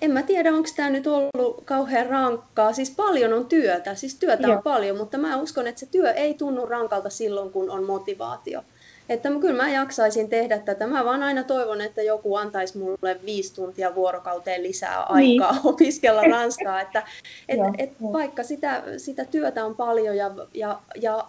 [0.00, 2.72] en mä tiedä, onko tämä nyt ollut kauhean rankkaa.
[2.72, 4.56] Siis paljon on työtä, siis työtä Joo.
[4.56, 8.62] on paljon, mutta mä uskon, että se työ ei tunnu rankalta silloin, kun on motivaatio.
[9.08, 10.86] Että kyllä mä jaksaisin tehdä tätä.
[10.86, 15.60] Mä vaan aina toivon, että joku antaisi mulle viisi tuntia vuorokauteen lisää aikaa niin.
[15.72, 16.80] opiskella ranskaa.
[16.80, 17.02] Että
[17.48, 21.26] et, et vaikka sitä, sitä työtä on paljon ja, ja, ja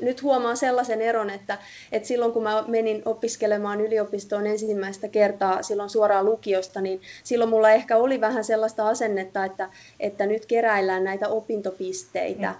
[0.00, 1.58] nyt huomaan sellaisen eron, että,
[1.92, 7.70] että silloin kun mä menin opiskelemaan yliopistoon ensimmäistä kertaa silloin suoraan lukiosta, niin silloin mulla
[7.70, 12.54] ehkä oli vähän sellaista asennetta, että, että nyt keräillään näitä opintopisteitä.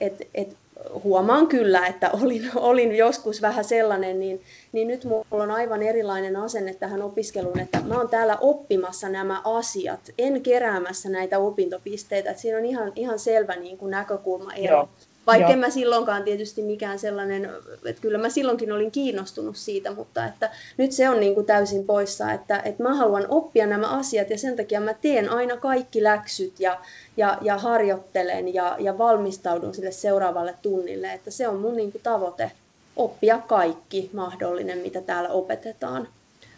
[0.00, 0.56] Et, et,
[1.04, 6.36] huomaan kyllä, että olin, olin joskus vähän sellainen, niin, niin nyt mulla on aivan erilainen
[6.36, 12.30] asenne tähän opiskeluun, että mä oon täällä oppimassa nämä asiat, en keräämässä näitä opintopisteitä.
[12.30, 14.76] Et siinä on ihan, ihan selvä niin kuin näkökulma ero.
[14.76, 14.88] Joo
[15.26, 17.50] Vaikka en mä silloinkaan tietysti mikään sellainen,
[17.84, 21.84] että kyllä mä silloinkin olin kiinnostunut siitä, mutta että nyt se on niin kuin täysin
[21.84, 26.02] poissa, että, että mä haluan oppia nämä asiat ja sen takia mä teen aina kaikki
[26.02, 26.78] läksyt ja,
[27.16, 32.02] ja, ja harjoittelen ja, ja valmistaudun sille seuraavalle tunnille, että se on mun niin kuin
[32.02, 32.50] tavoite
[32.96, 36.08] oppia kaikki mahdollinen, mitä täällä opetetaan.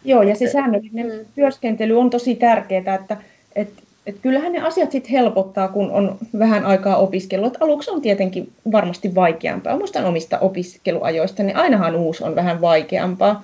[0.05, 1.25] Joo, ja se säännöllinen mm.
[1.35, 3.17] työskentely on tosi tärkeää, että,
[3.55, 7.57] että et kyllähän ne asiat sitten helpottaa, kun on vähän aikaa opiskellut.
[7.59, 9.77] Aluksi on tietenkin varmasti vaikeampaa.
[9.77, 13.43] Muistan omista opiskeluajoista, niin ainahan uusi on vähän vaikeampaa.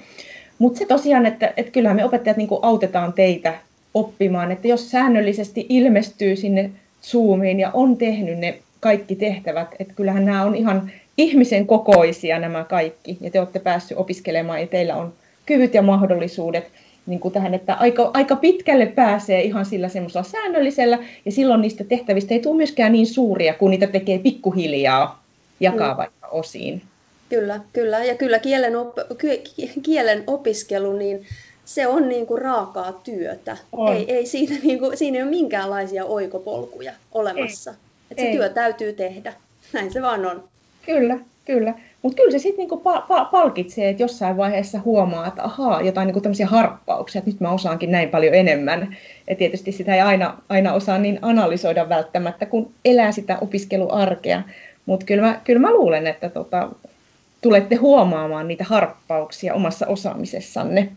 [0.60, 3.54] Mutta se tosiaan, että, että kyllähän me opettajat niin autetaan teitä
[3.94, 6.72] oppimaan, että jos säännöllisesti ilmestyy sinne
[7.04, 12.64] Zoomiin ja on tehnyt ne kaikki tehtävät, että kyllähän nämä on ihan ihmisen kokoisia nämä
[12.64, 15.14] kaikki, ja te olette päässyt opiskelemaan ja teillä on
[15.46, 16.72] kyvyt ja mahdollisuudet
[17.06, 21.84] niin kuin tähän, että aika, aika pitkälle pääsee ihan sillä semmoisella säännöllisellä, ja silloin niistä
[21.84, 25.24] tehtävistä ei tule myöskään niin suuria, kun niitä tekee pikkuhiljaa
[25.60, 25.98] jakaa mm.
[25.98, 26.82] vaikka osiin.
[27.30, 28.04] Kyllä, kyllä.
[28.04, 28.96] Ja kyllä kielen, op,
[29.84, 31.26] kielen opiskelu, niin
[31.66, 33.58] se on niin kuin raakaa työtä.
[33.72, 33.96] On.
[33.96, 37.72] Ei, ei siinä, niin kuin, siinä ei ole minkäänlaisia oikopolkuja olemassa.
[37.72, 37.78] Ei.
[38.12, 38.36] Et se ei.
[38.36, 39.34] työ täytyy tehdä.
[39.74, 40.44] Näin se vaan on.
[40.86, 41.74] Kyllä, kyllä.
[42.02, 46.06] Mutta kyllä se sitten niinku pa- pa- palkitsee, että jossain vaiheessa huomaa, että ahaa, jotain
[46.06, 48.98] niinku tämmöisiä harppauksia, että nyt mä osaankin näin paljon enemmän.
[49.30, 54.42] Ja tietysti sitä ei aina, aina osaa niin analysoida välttämättä, kun elää sitä opiskeluarkea.
[54.86, 56.70] Mutta kyllä mä, kyllä mä luulen, että tota,
[57.42, 60.90] tulette huomaamaan niitä harppauksia omassa osaamisessanne.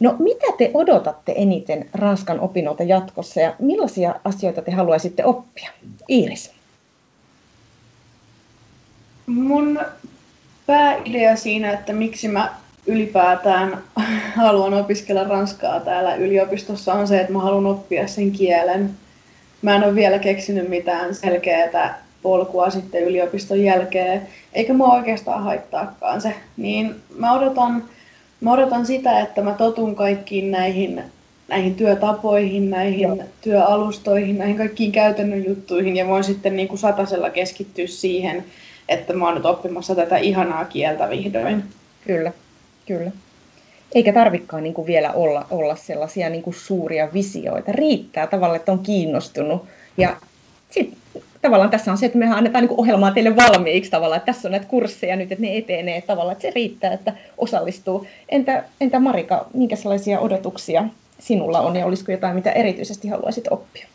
[0.00, 5.70] No mitä te odotatte eniten Ranskan opinnolta jatkossa ja millaisia asioita te haluaisitte oppia?
[6.10, 6.53] Iiris.
[9.26, 9.80] Mun
[10.66, 12.54] pääidea siinä, että miksi mä
[12.86, 13.78] ylipäätään
[14.36, 18.90] haluan opiskella ranskaa täällä yliopistossa on se, että mä haluan oppia sen kielen.
[19.62, 26.20] Mä en ole vielä keksinyt mitään selkeää polkua sitten yliopiston jälkeen, eikä mua oikeastaan haittaakaan
[26.20, 26.34] se.
[26.56, 27.84] Niin mä odotan,
[28.40, 31.02] mä odotan sitä, että mä totun kaikkiin näihin,
[31.48, 33.18] näihin työtapoihin, näihin Joo.
[33.40, 38.44] työalustoihin, näihin kaikkiin käytännön juttuihin ja voin sitten niin kuin satasella keskittyä siihen,
[38.88, 41.64] että mä oon nyt oppimassa tätä ihanaa kieltä vihdoin.
[42.06, 42.32] Kyllä,
[42.86, 43.10] kyllä.
[43.94, 47.72] Eikä tarvikaan niin kuin vielä olla, olla sellaisia niin kuin suuria visioita.
[47.72, 49.64] Riittää tavallaan, että on kiinnostunut.
[49.96, 50.16] Ja
[50.70, 50.96] sit,
[51.42, 54.52] tavallaan tässä on se, että me annetaan niin ohjelmaa teille valmiiksi tavallaan, että tässä on
[54.52, 58.06] näitä kursseja nyt, että ne etenee tavallaan, että se riittää, että osallistuu.
[58.28, 60.84] Entä, entä Marika, minkä sellaisia odotuksia
[61.18, 63.86] sinulla on ja olisiko jotain, mitä erityisesti haluaisit oppia?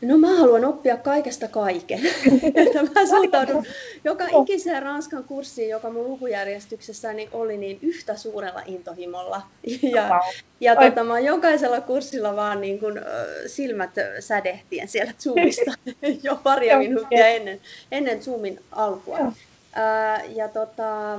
[0.00, 2.00] No mä haluan oppia kaikesta kaiken.
[2.94, 3.64] mä suhtaudun
[4.04, 9.42] joka ikiseen Ranskan kurssiin, joka mun lukujärjestyksessäni niin oli niin yhtä suurella intohimolla.
[9.82, 10.20] Ja,
[10.60, 13.00] ja tota, mä jokaisella kurssilla vaan niin kun,
[13.46, 15.72] silmät sädehtien siellä Zoomista.
[16.22, 17.60] Jo paria minuuttia ennen,
[17.92, 19.18] ennen Zoomin alkua.
[19.72, 21.18] Ää, ja tota,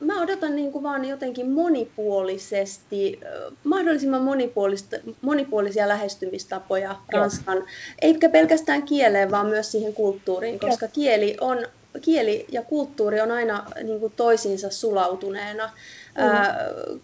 [0.00, 3.20] mä odotan niin kuin vaan jotenkin monipuolisesti,
[3.64, 7.20] mahdollisimman monipuolista, monipuolisia lähestymistapoja Joo.
[7.20, 7.64] Ranskan,
[8.02, 10.92] eikä pelkästään kieleen, vaan myös siihen kulttuuriin, koska Joo.
[10.94, 11.66] kieli, on,
[12.02, 15.66] kieli ja kulttuuri on aina niin kuin toisiinsa sulautuneena.
[15.66, 16.22] Mm.
[16.22, 16.58] Ää,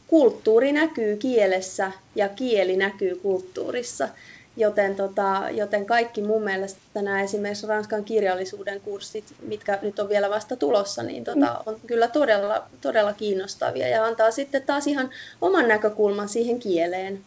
[0.07, 4.09] kulttuuri näkyy kielessä ja kieli näkyy kulttuurissa.
[4.57, 10.31] Joten, tota, joten kaikki mun mielestä nämä esimerkiksi Ranskan kirjallisuuden kurssit, mitkä nyt on vielä
[10.31, 11.62] vasta tulossa, niin tota, mm.
[11.66, 17.21] on kyllä todella, todella kiinnostavia ja antaa sitten taas ihan oman näkökulman siihen kieleen.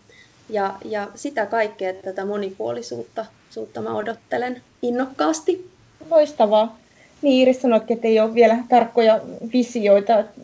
[0.50, 5.70] Ja, ja sitä kaikkea tätä monipuolisuutta suutta mä odottelen innokkaasti.
[6.10, 6.78] Loistavaa.
[7.22, 9.20] Niin Iiris sanoitkin, että ei ole vielä tarkkoja
[9.54, 10.42] visioita, että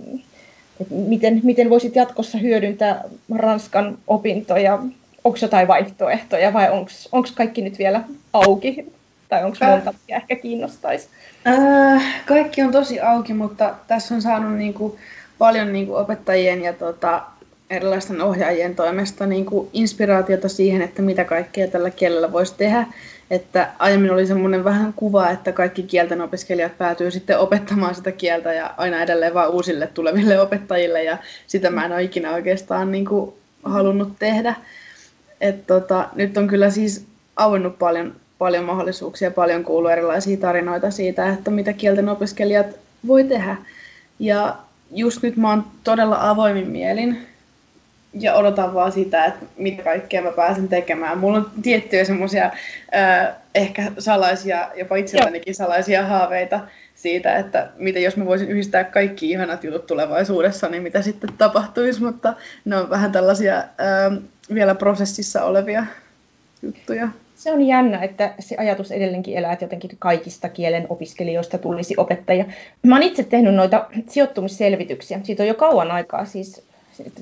[0.90, 3.04] miten, miten voisit jatkossa hyödyntää
[3.36, 4.80] Ranskan opintoja
[5.26, 6.70] onko jotain vaihtoehtoja vai
[7.12, 8.02] onko kaikki nyt vielä
[8.34, 8.94] auki?
[9.30, 11.10] Tai onko monta, mikä ehkä kiinnostaisi?
[11.48, 14.98] Äh, kaikki on tosi auki, mutta tässä on saanut niinku
[15.38, 17.22] paljon niinku opettajien ja tota,
[17.70, 22.86] erilaisten ohjaajien toimesta niinku inspiraatiota siihen, että mitä kaikkea tällä kielellä voisi tehdä.
[23.32, 28.54] Että aiemmin oli semmoinen vähän kuva, että kaikki kielten opiskelijat päätyy sitten opettamaan sitä kieltä
[28.54, 31.18] ja aina edelleen vaan uusille tuleville opettajille ja
[31.48, 34.56] sitä mä en ole ikinä oikeastaan niinku halunnut tehdä.
[35.48, 41.30] Et tota, nyt on kyllä siis avannut paljon, paljon mahdollisuuksia, paljon kuuluu erilaisia tarinoita siitä,
[41.30, 42.68] että mitä kielten opiskelijat
[43.08, 43.58] voi tehdä.
[44.20, 44.56] Ja
[44.92, 47.28] just nyt mä oon todella avoimin mielin
[48.20, 51.18] ja odotan vaan sitä, että mitä kaikkea mä pääsen tekemään.
[51.18, 52.52] Mulla on tiettyjä semmoisia
[53.56, 56.60] ehkä salaisia, jopa itsellänikin salaisia haaveita
[57.06, 62.04] siitä, että mitä jos mä voisin yhdistää kaikki ihanat jutut tulevaisuudessa, niin mitä sitten tapahtuisi,
[62.04, 62.34] mutta
[62.66, 64.12] ne on vähän tällaisia ää,
[64.54, 65.86] vielä prosessissa olevia
[66.62, 67.10] juttuja.
[67.36, 72.46] se on jännä, että se ajatus edelleenkin elää, että jotenkin kaikista kielen opiskelijoista tulisi opettajia.
[72.84, 75.20] Mä oon itse tehnyt noita sijoittumisselvityksiä.
[75.24, 76.64] Siitä on jo kauan aikaa, siis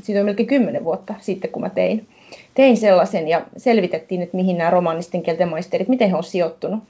[0.04, 2.08] siitä on melkein kymmenen vuotta sitten, kun mä tein,
[2.54, 6.84] tein sellaisen ja selvitettiin, että mihin nämä romanisten kielten maisterit, miten he on sijoittunut.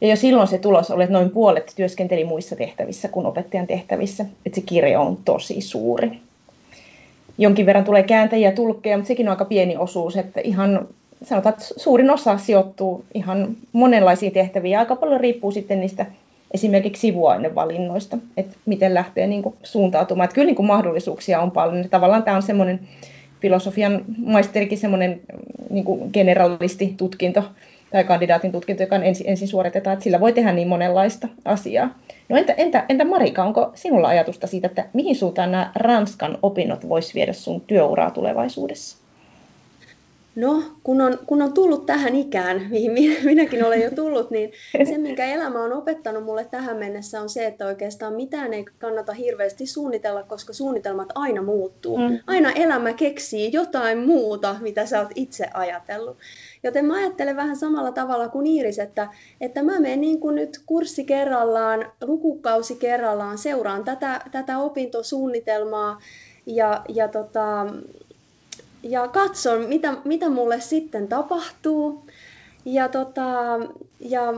[0.00, 4.26] Ja jo silloin se tulos oli, että noin puolet työskenteli muissa tehtävissä kuin opettajan tehtävissä.
[4.46, 6.10] Että se kirjo on tosi suuri.
[7.38, 10.88] Jonkin verran tulee kääntäjiä ja tulkkeja, mutta sekin on aika pieni osuus, että ihan
[11.22, 14.78] sanotaan, että suurin osa sijoittuu ihan monenlaisiin tehtäviin.
[14.78, 16.06] Aika paljon riippuu sitten niistä
[16.54, 20.24] esimerkiksi sivuainevalinnoista, että miten lähtee niin kuin suuntautumaan.
[20.24, 21.88] Että kyllä niin kuin mahdollisuuksia on paljon.
[21.90, 22.80] Tavallaan tämä on semmoinen
[23.40, 25.20] filosofian maisterikin semmoinen
[25.70, 27.42] niin kuin generalistitutkinto
[27.94, 31.98] tai kandidaatin tutkinto, joka ensin, ensin suoritetaan, että sillä voi tehdä niin monenlaista asiaa.
[32.28, 36.88] No entä, entä, entä Marika, onko sinulla ajatusta siitä, että mihin suuntaan nämä Ranskan opinnot
[36.88, 38.98] voisi viedä sun työuraa tulevaisuudessa?
[40.36, 42.92] No, kun on, kun on tullut tähän ikään, mihin
[43.24, 44.52] minäkin olen jo tullut, niin
[44.84, 49.12] se, minkä elämä on opettanut mulle tähän mennessä, on se, että oikeastaan mitään ei kannata
[49.12, 51.98] hirveästi suunnitella, koska suunnitelmat aina muuttuu.
[51.98, 52.18] Mm.
[52.26, 56.16] Aina elämä keksii jotain muuta, mitä sä oot itse ajatellut.
[56.64, 59.08] Joten mä ajattelen vähän samalla tavalla kuin Iiris, että,
[59.40, 66.00] että mä menen niin kuin nyt kurssi kerrallaan, lukukausi kerrallaan, seuraan tätä, tätä opintosuunnitelmaa
[66.46, 67.66] ja, ja tota,
[68.82, 72.02] ja katson, mitä, mitä mulle sitten tapahtuu.
[72.64, 73.22] Ja, tota,
[74.00, 74.34] ja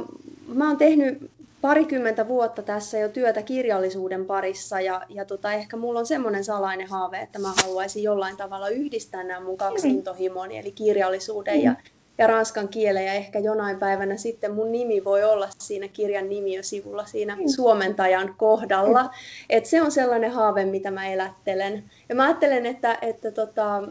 [0.55, 5.99] mä oon tehnyt parikymmentä vuotta tässä jo työtä kirjallisuuden parissa ja, ja tota, ehkä mulla
[5.99, 9.95] on semmoinen salainen haave, että mä haluaisin jollain tavalla yhdistää nämä mun kaksi mm.
[9.95, 11.65] intohimoni, eli kirjallisuuden mm.
[11.65, 11.75] ja,
[12.19, 16.27] ja ranskan kielen ja ehkä jonain päivänä sitten mun nimi voi olla siinä kirjan
[16.63, 17.49] sivulla siinä mm.
[17.49, 19.11] suomentajan kohdalla.
[19.51, 21.85] Et se on sellainen haave, mitä mä elättelen.
[22.09, 23.83] Ja mä ajattelen, että, että tota,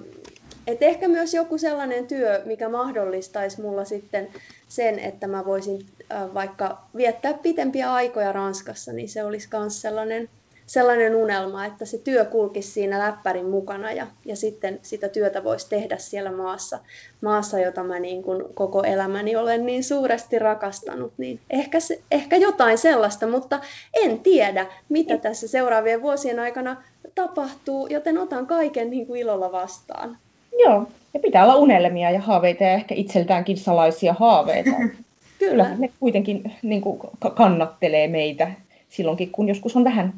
[0.67, 4.28] et ehkä myös joku sellainen työ, mikä mahdollistaisi mulla sitten
[4.67, 10.30] sen, että mä voisin äh, vaikka viettää pitempiä aikoja Ranskassa, niin se olisi myös sellainen,
[10.66, 15.70] sellainen unelma, että se työ kulkisi siinä läppärin mukana ja, ja sitten sitä työtä voisi
[15.70, 16.80] tehdä siellä maassa,
[17.22, 21.13] maassa jota mä niin kuin koko elämäni olen niin suuresti rakastanut.
[21.18, 23.59] Niin ehkä, se, ehkä jotain sellaista, mutta
[23.93, 26.84] en tiedä, mitä tässä seuraavien vuosien aikana
[27.16, 30.18] tapahtuu, joten otan kaiken niin kuin ilolla vastaan.
[30.59, 34.72] Joo, ja pitää olla unelmia ja haaveita ja ehkä itseltäänkin salaisia haaveita.
[35.39, 35.76] Kyllä.
[35.78, 36.99] ne kuitenkin niin kuin,
[37.36, 38.51] kannattelee meitä
[38.89, 40.13] silloinkin, kun joskus on vähän,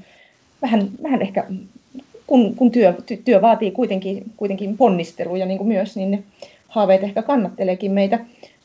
[0.61, 1.43] vähän, vähän ehkä,
[2.27, 2.93] kun, kun työ,
[3.25, 6.23] työ vaatii kuitenkin, kuitenkin ponnisteluja niin kuin myös, niin ne
[6.67, 8.19] haaveet ehkä kannatteleekin meitä.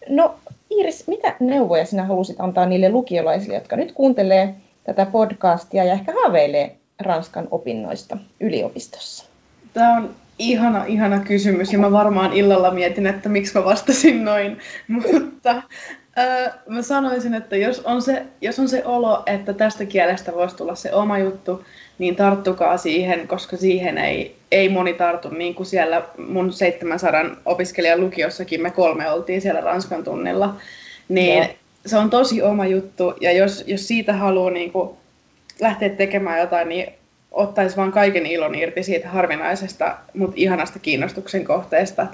[0.09, 0.35] No
[0.71, 6.13] Iiris, mitä neuvoja sinä halusit antaa niille lukiolaisille, jotka nyt kuuntelee tätä podcastia ja ehkä
[6.13, 9.25] haaveilee Ranskan opinnoista yliopistossa?
[9.73, 14.59] Tämä on ihana, ihana kysymys ja mä varmaan illalla mietin, että miksi mä vastasin noin,
[14.89, 15.63] mutta
[16.19, 20.57] öö, mä sanoisin, että jos on, se, jos on se olo, että tästä kielestä voisi
[20.57, 21.65] tulla se oma juttu,
[21.99, 28.01] niin tarttukaa siihen, koska siihen ei, ei moni tartu, niin kuin siellä mun 700 opiskelijan
[28.01, 30.57] lukiossakin me kolme oltiin siellä Ranskan tunnilla,
[31.09, 31.55] niin Joo.
[31.87, 34.91] se on tosi oma juttu ja jos, jos siitä haluaa niin kuin
[35.61, 36.93] lähteä tekemään jotain, niin
[37.31, 42.07] ottaisi vaan kaiken ilon irti siitä harvinaisesta, mutta ihanasta kiinnostuksen kohteesta.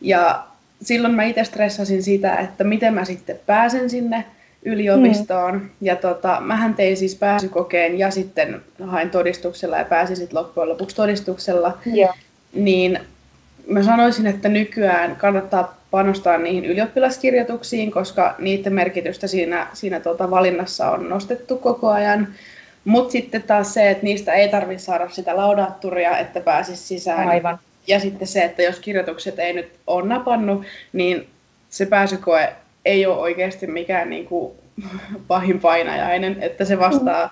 [0.00, 0.44] Ja
[0.84, 4.24] silloin mä itse stressasin sitä, että miten mä sitten pääsen sinne
[4.64, 5.54] yliopistoon.
[5.54, 5.70] Mm.
[5.80, 10.96] Ja tota, mähän tein siis pääsykokeen ja sitten hain todistuksella ja pääsin sitten loppujen lopuksi
[10.96, 11.78] todistuksella.
[11.96, 12.14] Yeah.
[12.54, 12.98] Niin
[13.66, 20.90] mä sanoisin, että nykyään kannattaa panostaa niihin ylioppilaskirjoituksiin, koska niiden merkitystä siinä, siinä tota valinnassa
[20.90, 22.28] on nostettu koko ajan.
[22.84, 27.28] Mutta sitten taas se, että niistä ei tarvitse saada sitä laudaatturia, että pääsisi sisään.
[27.28, 27.58] Aivan.
[27.86, 31.28] Ja sitten se, että jos kirjoitukset ei nyt ole napannut, niin
[31.70, 32.52] se pääsykoe
[32.84, 34.54] ei ole oikeasti mikään niin kuin
[35.28, 37.30] pahin painajainen, että se vastaa,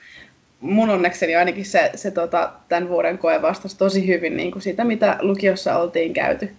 [0.61, 4.85] mun onnekseni ainakin se, se tota, tämän vuoden koe vastasi tosi hyvin niin kuin sitä,
[4.85, 6.53] mitä lukiossa oltiin käyty.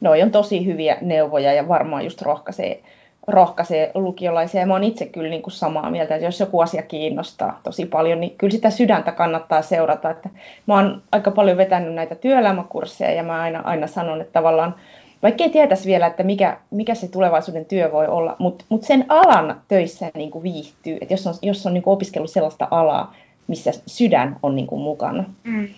[0.00, 2.82] Noi on tosi hyviä neuvoja ja varmaan just rohkaisee
[3.28, 4.60] rohkaisee lukiolaisia.
[4.60, 7.86] Ja mä oon itse kyllä niin kuin samaa mieltä, että jos joku asia kiinnostaa tosi
[7.86, 10.10] paljon, niin kyllä sitä sydäntä kannattaa seurata.
[10.10, 10.28] Että
[10.66, 14.74] mä oon aika paljon vetänyt näitä työelämäkursseja ja mä aina, aina sanon, että tavallaan
[15.22, 19.04] vaikka ei tietäisi vielä, että mikä, mikä se tulevaisuuden työ voi olla, mutta mut sen
[19.08, 23.14] alan töissä niin kuin viihtyy, että jos on, jos on niin kuin opiskellut sellaista alaa,
[23.46, 25.24] missä sydän on niin kuin mukana.
[25.44, 25.68] Mm.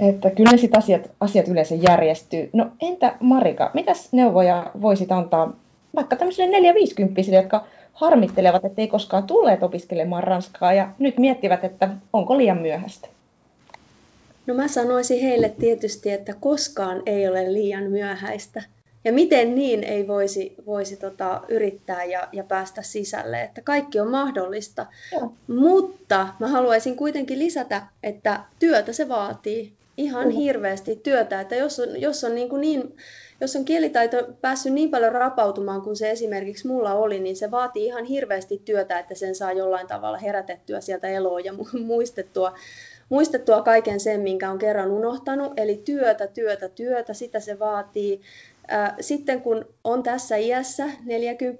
[0.00, 2.50] Että kyllä ne sit asiat, asiat yleensä järjestyy.
[2.52, 5.52] No entä Marika, mitäs neuvoja voisit antaa
[5.96, 11.88] vaikka tämmöisille neljä-viisikymppisille, jotka harmittelevat, että ei koskaan tulleet opiskelemaan ranskaa ja nyt miettivät, että
[12.12, 13.08] onko liian myöhäistä?
[14.46, 18.62] No mä sanoisin heille tietysti, että koskaan ei ole liian myöhäistä.
[19.04, 24.10] ja miten niin ei voisi, voisi tota, yrittää ja, ja päästä sisälle, että kaikki on
[24.10, 24.86] mahdollista.
[25.12, 25.32] Joo.
[25.46, 32.00] Mutta mä haluaisin kuitenkin lisätä, että työtä se vaatii ihan hirveästi työtä, että jos on,
[32.00, 32.96] jos on niin, kuin niin
[33.40, 37.86] jos on kielitaito päässyt niin paljon rapautumaan kuin se esimerkiksi mulla oli, niin se vaatii
[37.86, 41.52] ihan hirveästi työtä, että sen saa jollain tavalla herätettyä sieltä eloa ja
[41.84, 42.54] muistettua,
[43.08, 45.52] muistettua kaiken sen, minkä on kerran unohtanut.
[45.56, 48.20] Eli työtä, työtä, työtä, sitä se vaatii.
[49.00, 50.88] Sitten kun on tässä iässä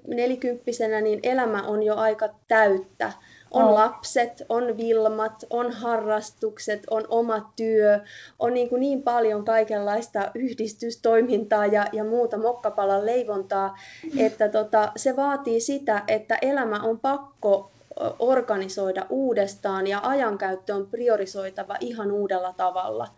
[0.06, 3.12] nelikymppisenä, niin elämä on jo aika täyttä
[3.56, 3.74] on oh.
[3.74, 8.00] lapset, on vilmat, on harrastukset, on oma työ,
[8.38, 13.78] on niin, kuin niin paljon kaikenlaista yhdistystoimintaa ja, ja muuta mokkapalan leivontaa,
[14.18, 17.70] että tota, se vaatii sitä, että elämä on pakko
[18.18, 23.08] organisoida uudestaan ja ajankäyttö on priorisoitava ihan uudella tavalla.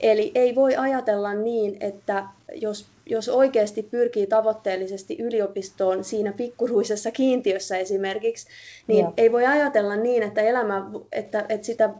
[0.00, 2.24] Eli ei voi ajatella niin, että
[2.54, 8.46] jos, jos oikeasti pyrkii tavoitteellisesti yliopistoon siinä pikkuruisessa kiintiössä esimerkiksi,
[8.86, 9.14] niin Joo.
[9.16, 11.90] ei voi ajatella niin, että, elämä, että, että sitä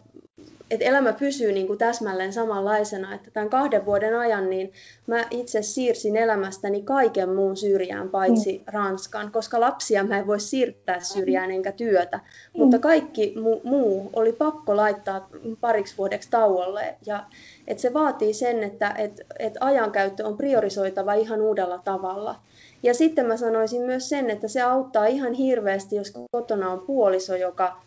[0.70, 4.72] että elämä pysyy niin kuin täsmälleen samanlaisena, että tämän kahden vuoden ajan niin
[5.06, 8.64] mä itse siirsin elämästäni kaiken muun syrjään paitsi mm.
[8.66, 12.62] Ranskan, koska lapsia mä en voi siirtää syrjään enkä työtä, mm.
[12.62, 15.28] mutta kaikki mu- muu oli pakko laittaa
[15.60, 17.24] pariksi vuodeksi tauolle ja
[17.66, 22.36] että se vaatii sen, että et, et ajankäyttö on priorisoitava ihan uudella tavalla.
[22.82, 27.36] Ja sitten mä sanoisin myös sen, että se auttaa ihan hirveästi, jos kotona on puoliso,
[27.36, 27.82] joka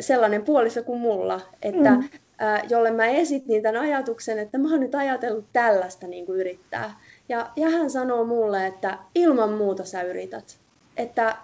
[0.00, 2.08] sellainen puoliso kuin mulla, että mm.
[2.38, 7.00] ää, jolle mä esitin tämän ajatuksen, että mä oon nyt ajatellut tällaista niin kuin yrittää.
[7.28, 10.58] Ja, ja hän sanoo mulle, että ilman muuta sä yrität.
[10.96, 11.36] Että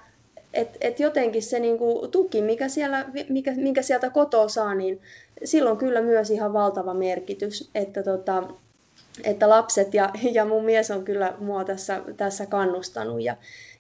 [0.55, 5.01] et, et jotenkin se niin kuin, tuki, mikä, siellä, mikä, minkä sieltä kotoa saa, niin
[5.44, 7.70] silloin kyllä myös ihan valtava merkitys.
[7.74, 8.42] Että, tota,
[9.24, 13.22] että lapset ja, ja mun mies on kyllä mua tässä, tässä kannustanut.
[13.22, 13.36] Ja,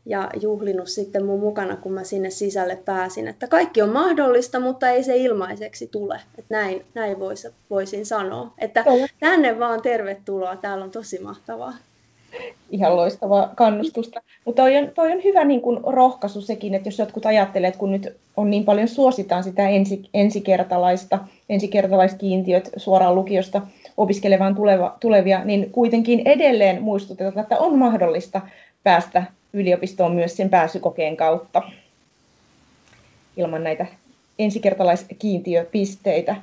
[0.06, 3.28] ja juhlinut sitten mun mukana, kun mä sinne sisälle pääsin.
[3.28, 6.20] Että kaikki on mahdollista, mutta ei se ilmaiseksi tule.
[6.38, 8.52] Että näin, näin vois, voisin sanoa.
[8.58, 8.84] Että
[9.20, 11.72] tänne vaan tervetuloa, täällä on tosi mahtavaa.
[12.70, 14.22] Ihan loistavaa kannustusta.
[14.44, 17.80] Mutta toi on, toi on hyvä niin kuin rohkaisu sekin, että jos jotkut ajattelee, että
[17.80, 23.62] kun nyt on niin paljon suositaan sitä ensi, ensikertalaista, ensikertalaiskiintiöt suoraan lukiosta
[23.96, 28.40] opiskelemaan tuleva, tulevia, niin kuitenkin edelleen muistutetaan, että on mahdollista
[28.82, 31.62] päästä yliopistoon myös sen pääsykokeen kautta
[33.36, 33.86] ilman näitä
[34.38, 36.36] ensikertalaiskiintiöpisteitä.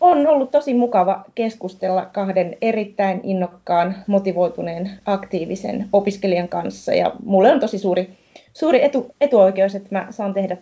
[0.00, 6.94] On ollut tosi mukava keskustella kahden erittäin innokkaan, motivoituneen, aktiivisen opiskelijan kanssa.
[6.94, 8.10] Ja mulle on tosi suuri,
[8.54, 10.56] suuri etu, etuoikeus, että mä saan tehdä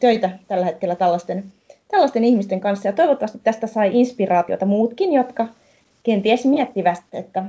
[0.00, 1.44] töitä tällä hetkellä tällaisten,
[1.88, 2.88] tällaisten ihmisten kanssa.
[2.88, 5.48] Ja toivottavasti tästä sai inspiraatiota muutkin, jotka
[6.02, 7.44] kenties miettivät, että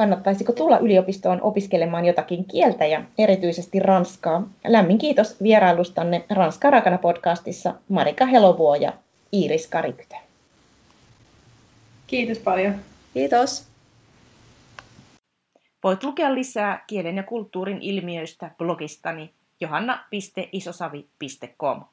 [0.00, 4.48] kannattaisiko tulla yliopistoon opiskelemaan jotakin kieltä ja erityisesti ranskaa.
[4.66, 8.92] Lämmin kiitos vierailustanne Ranska Rakana podcastissa Marika Helovuo ja
[9.32, 10.14] Iiris Karikytö.
[12.06, 12.74] Kiitos paljon.
[13.14, 13.66] Kiitos.
[15.84, 19.30] Voit lukea lisää kielen ja kulttuurin ilmiöistä blogistani
[19.60, 21.84] johanna.isosavi.com.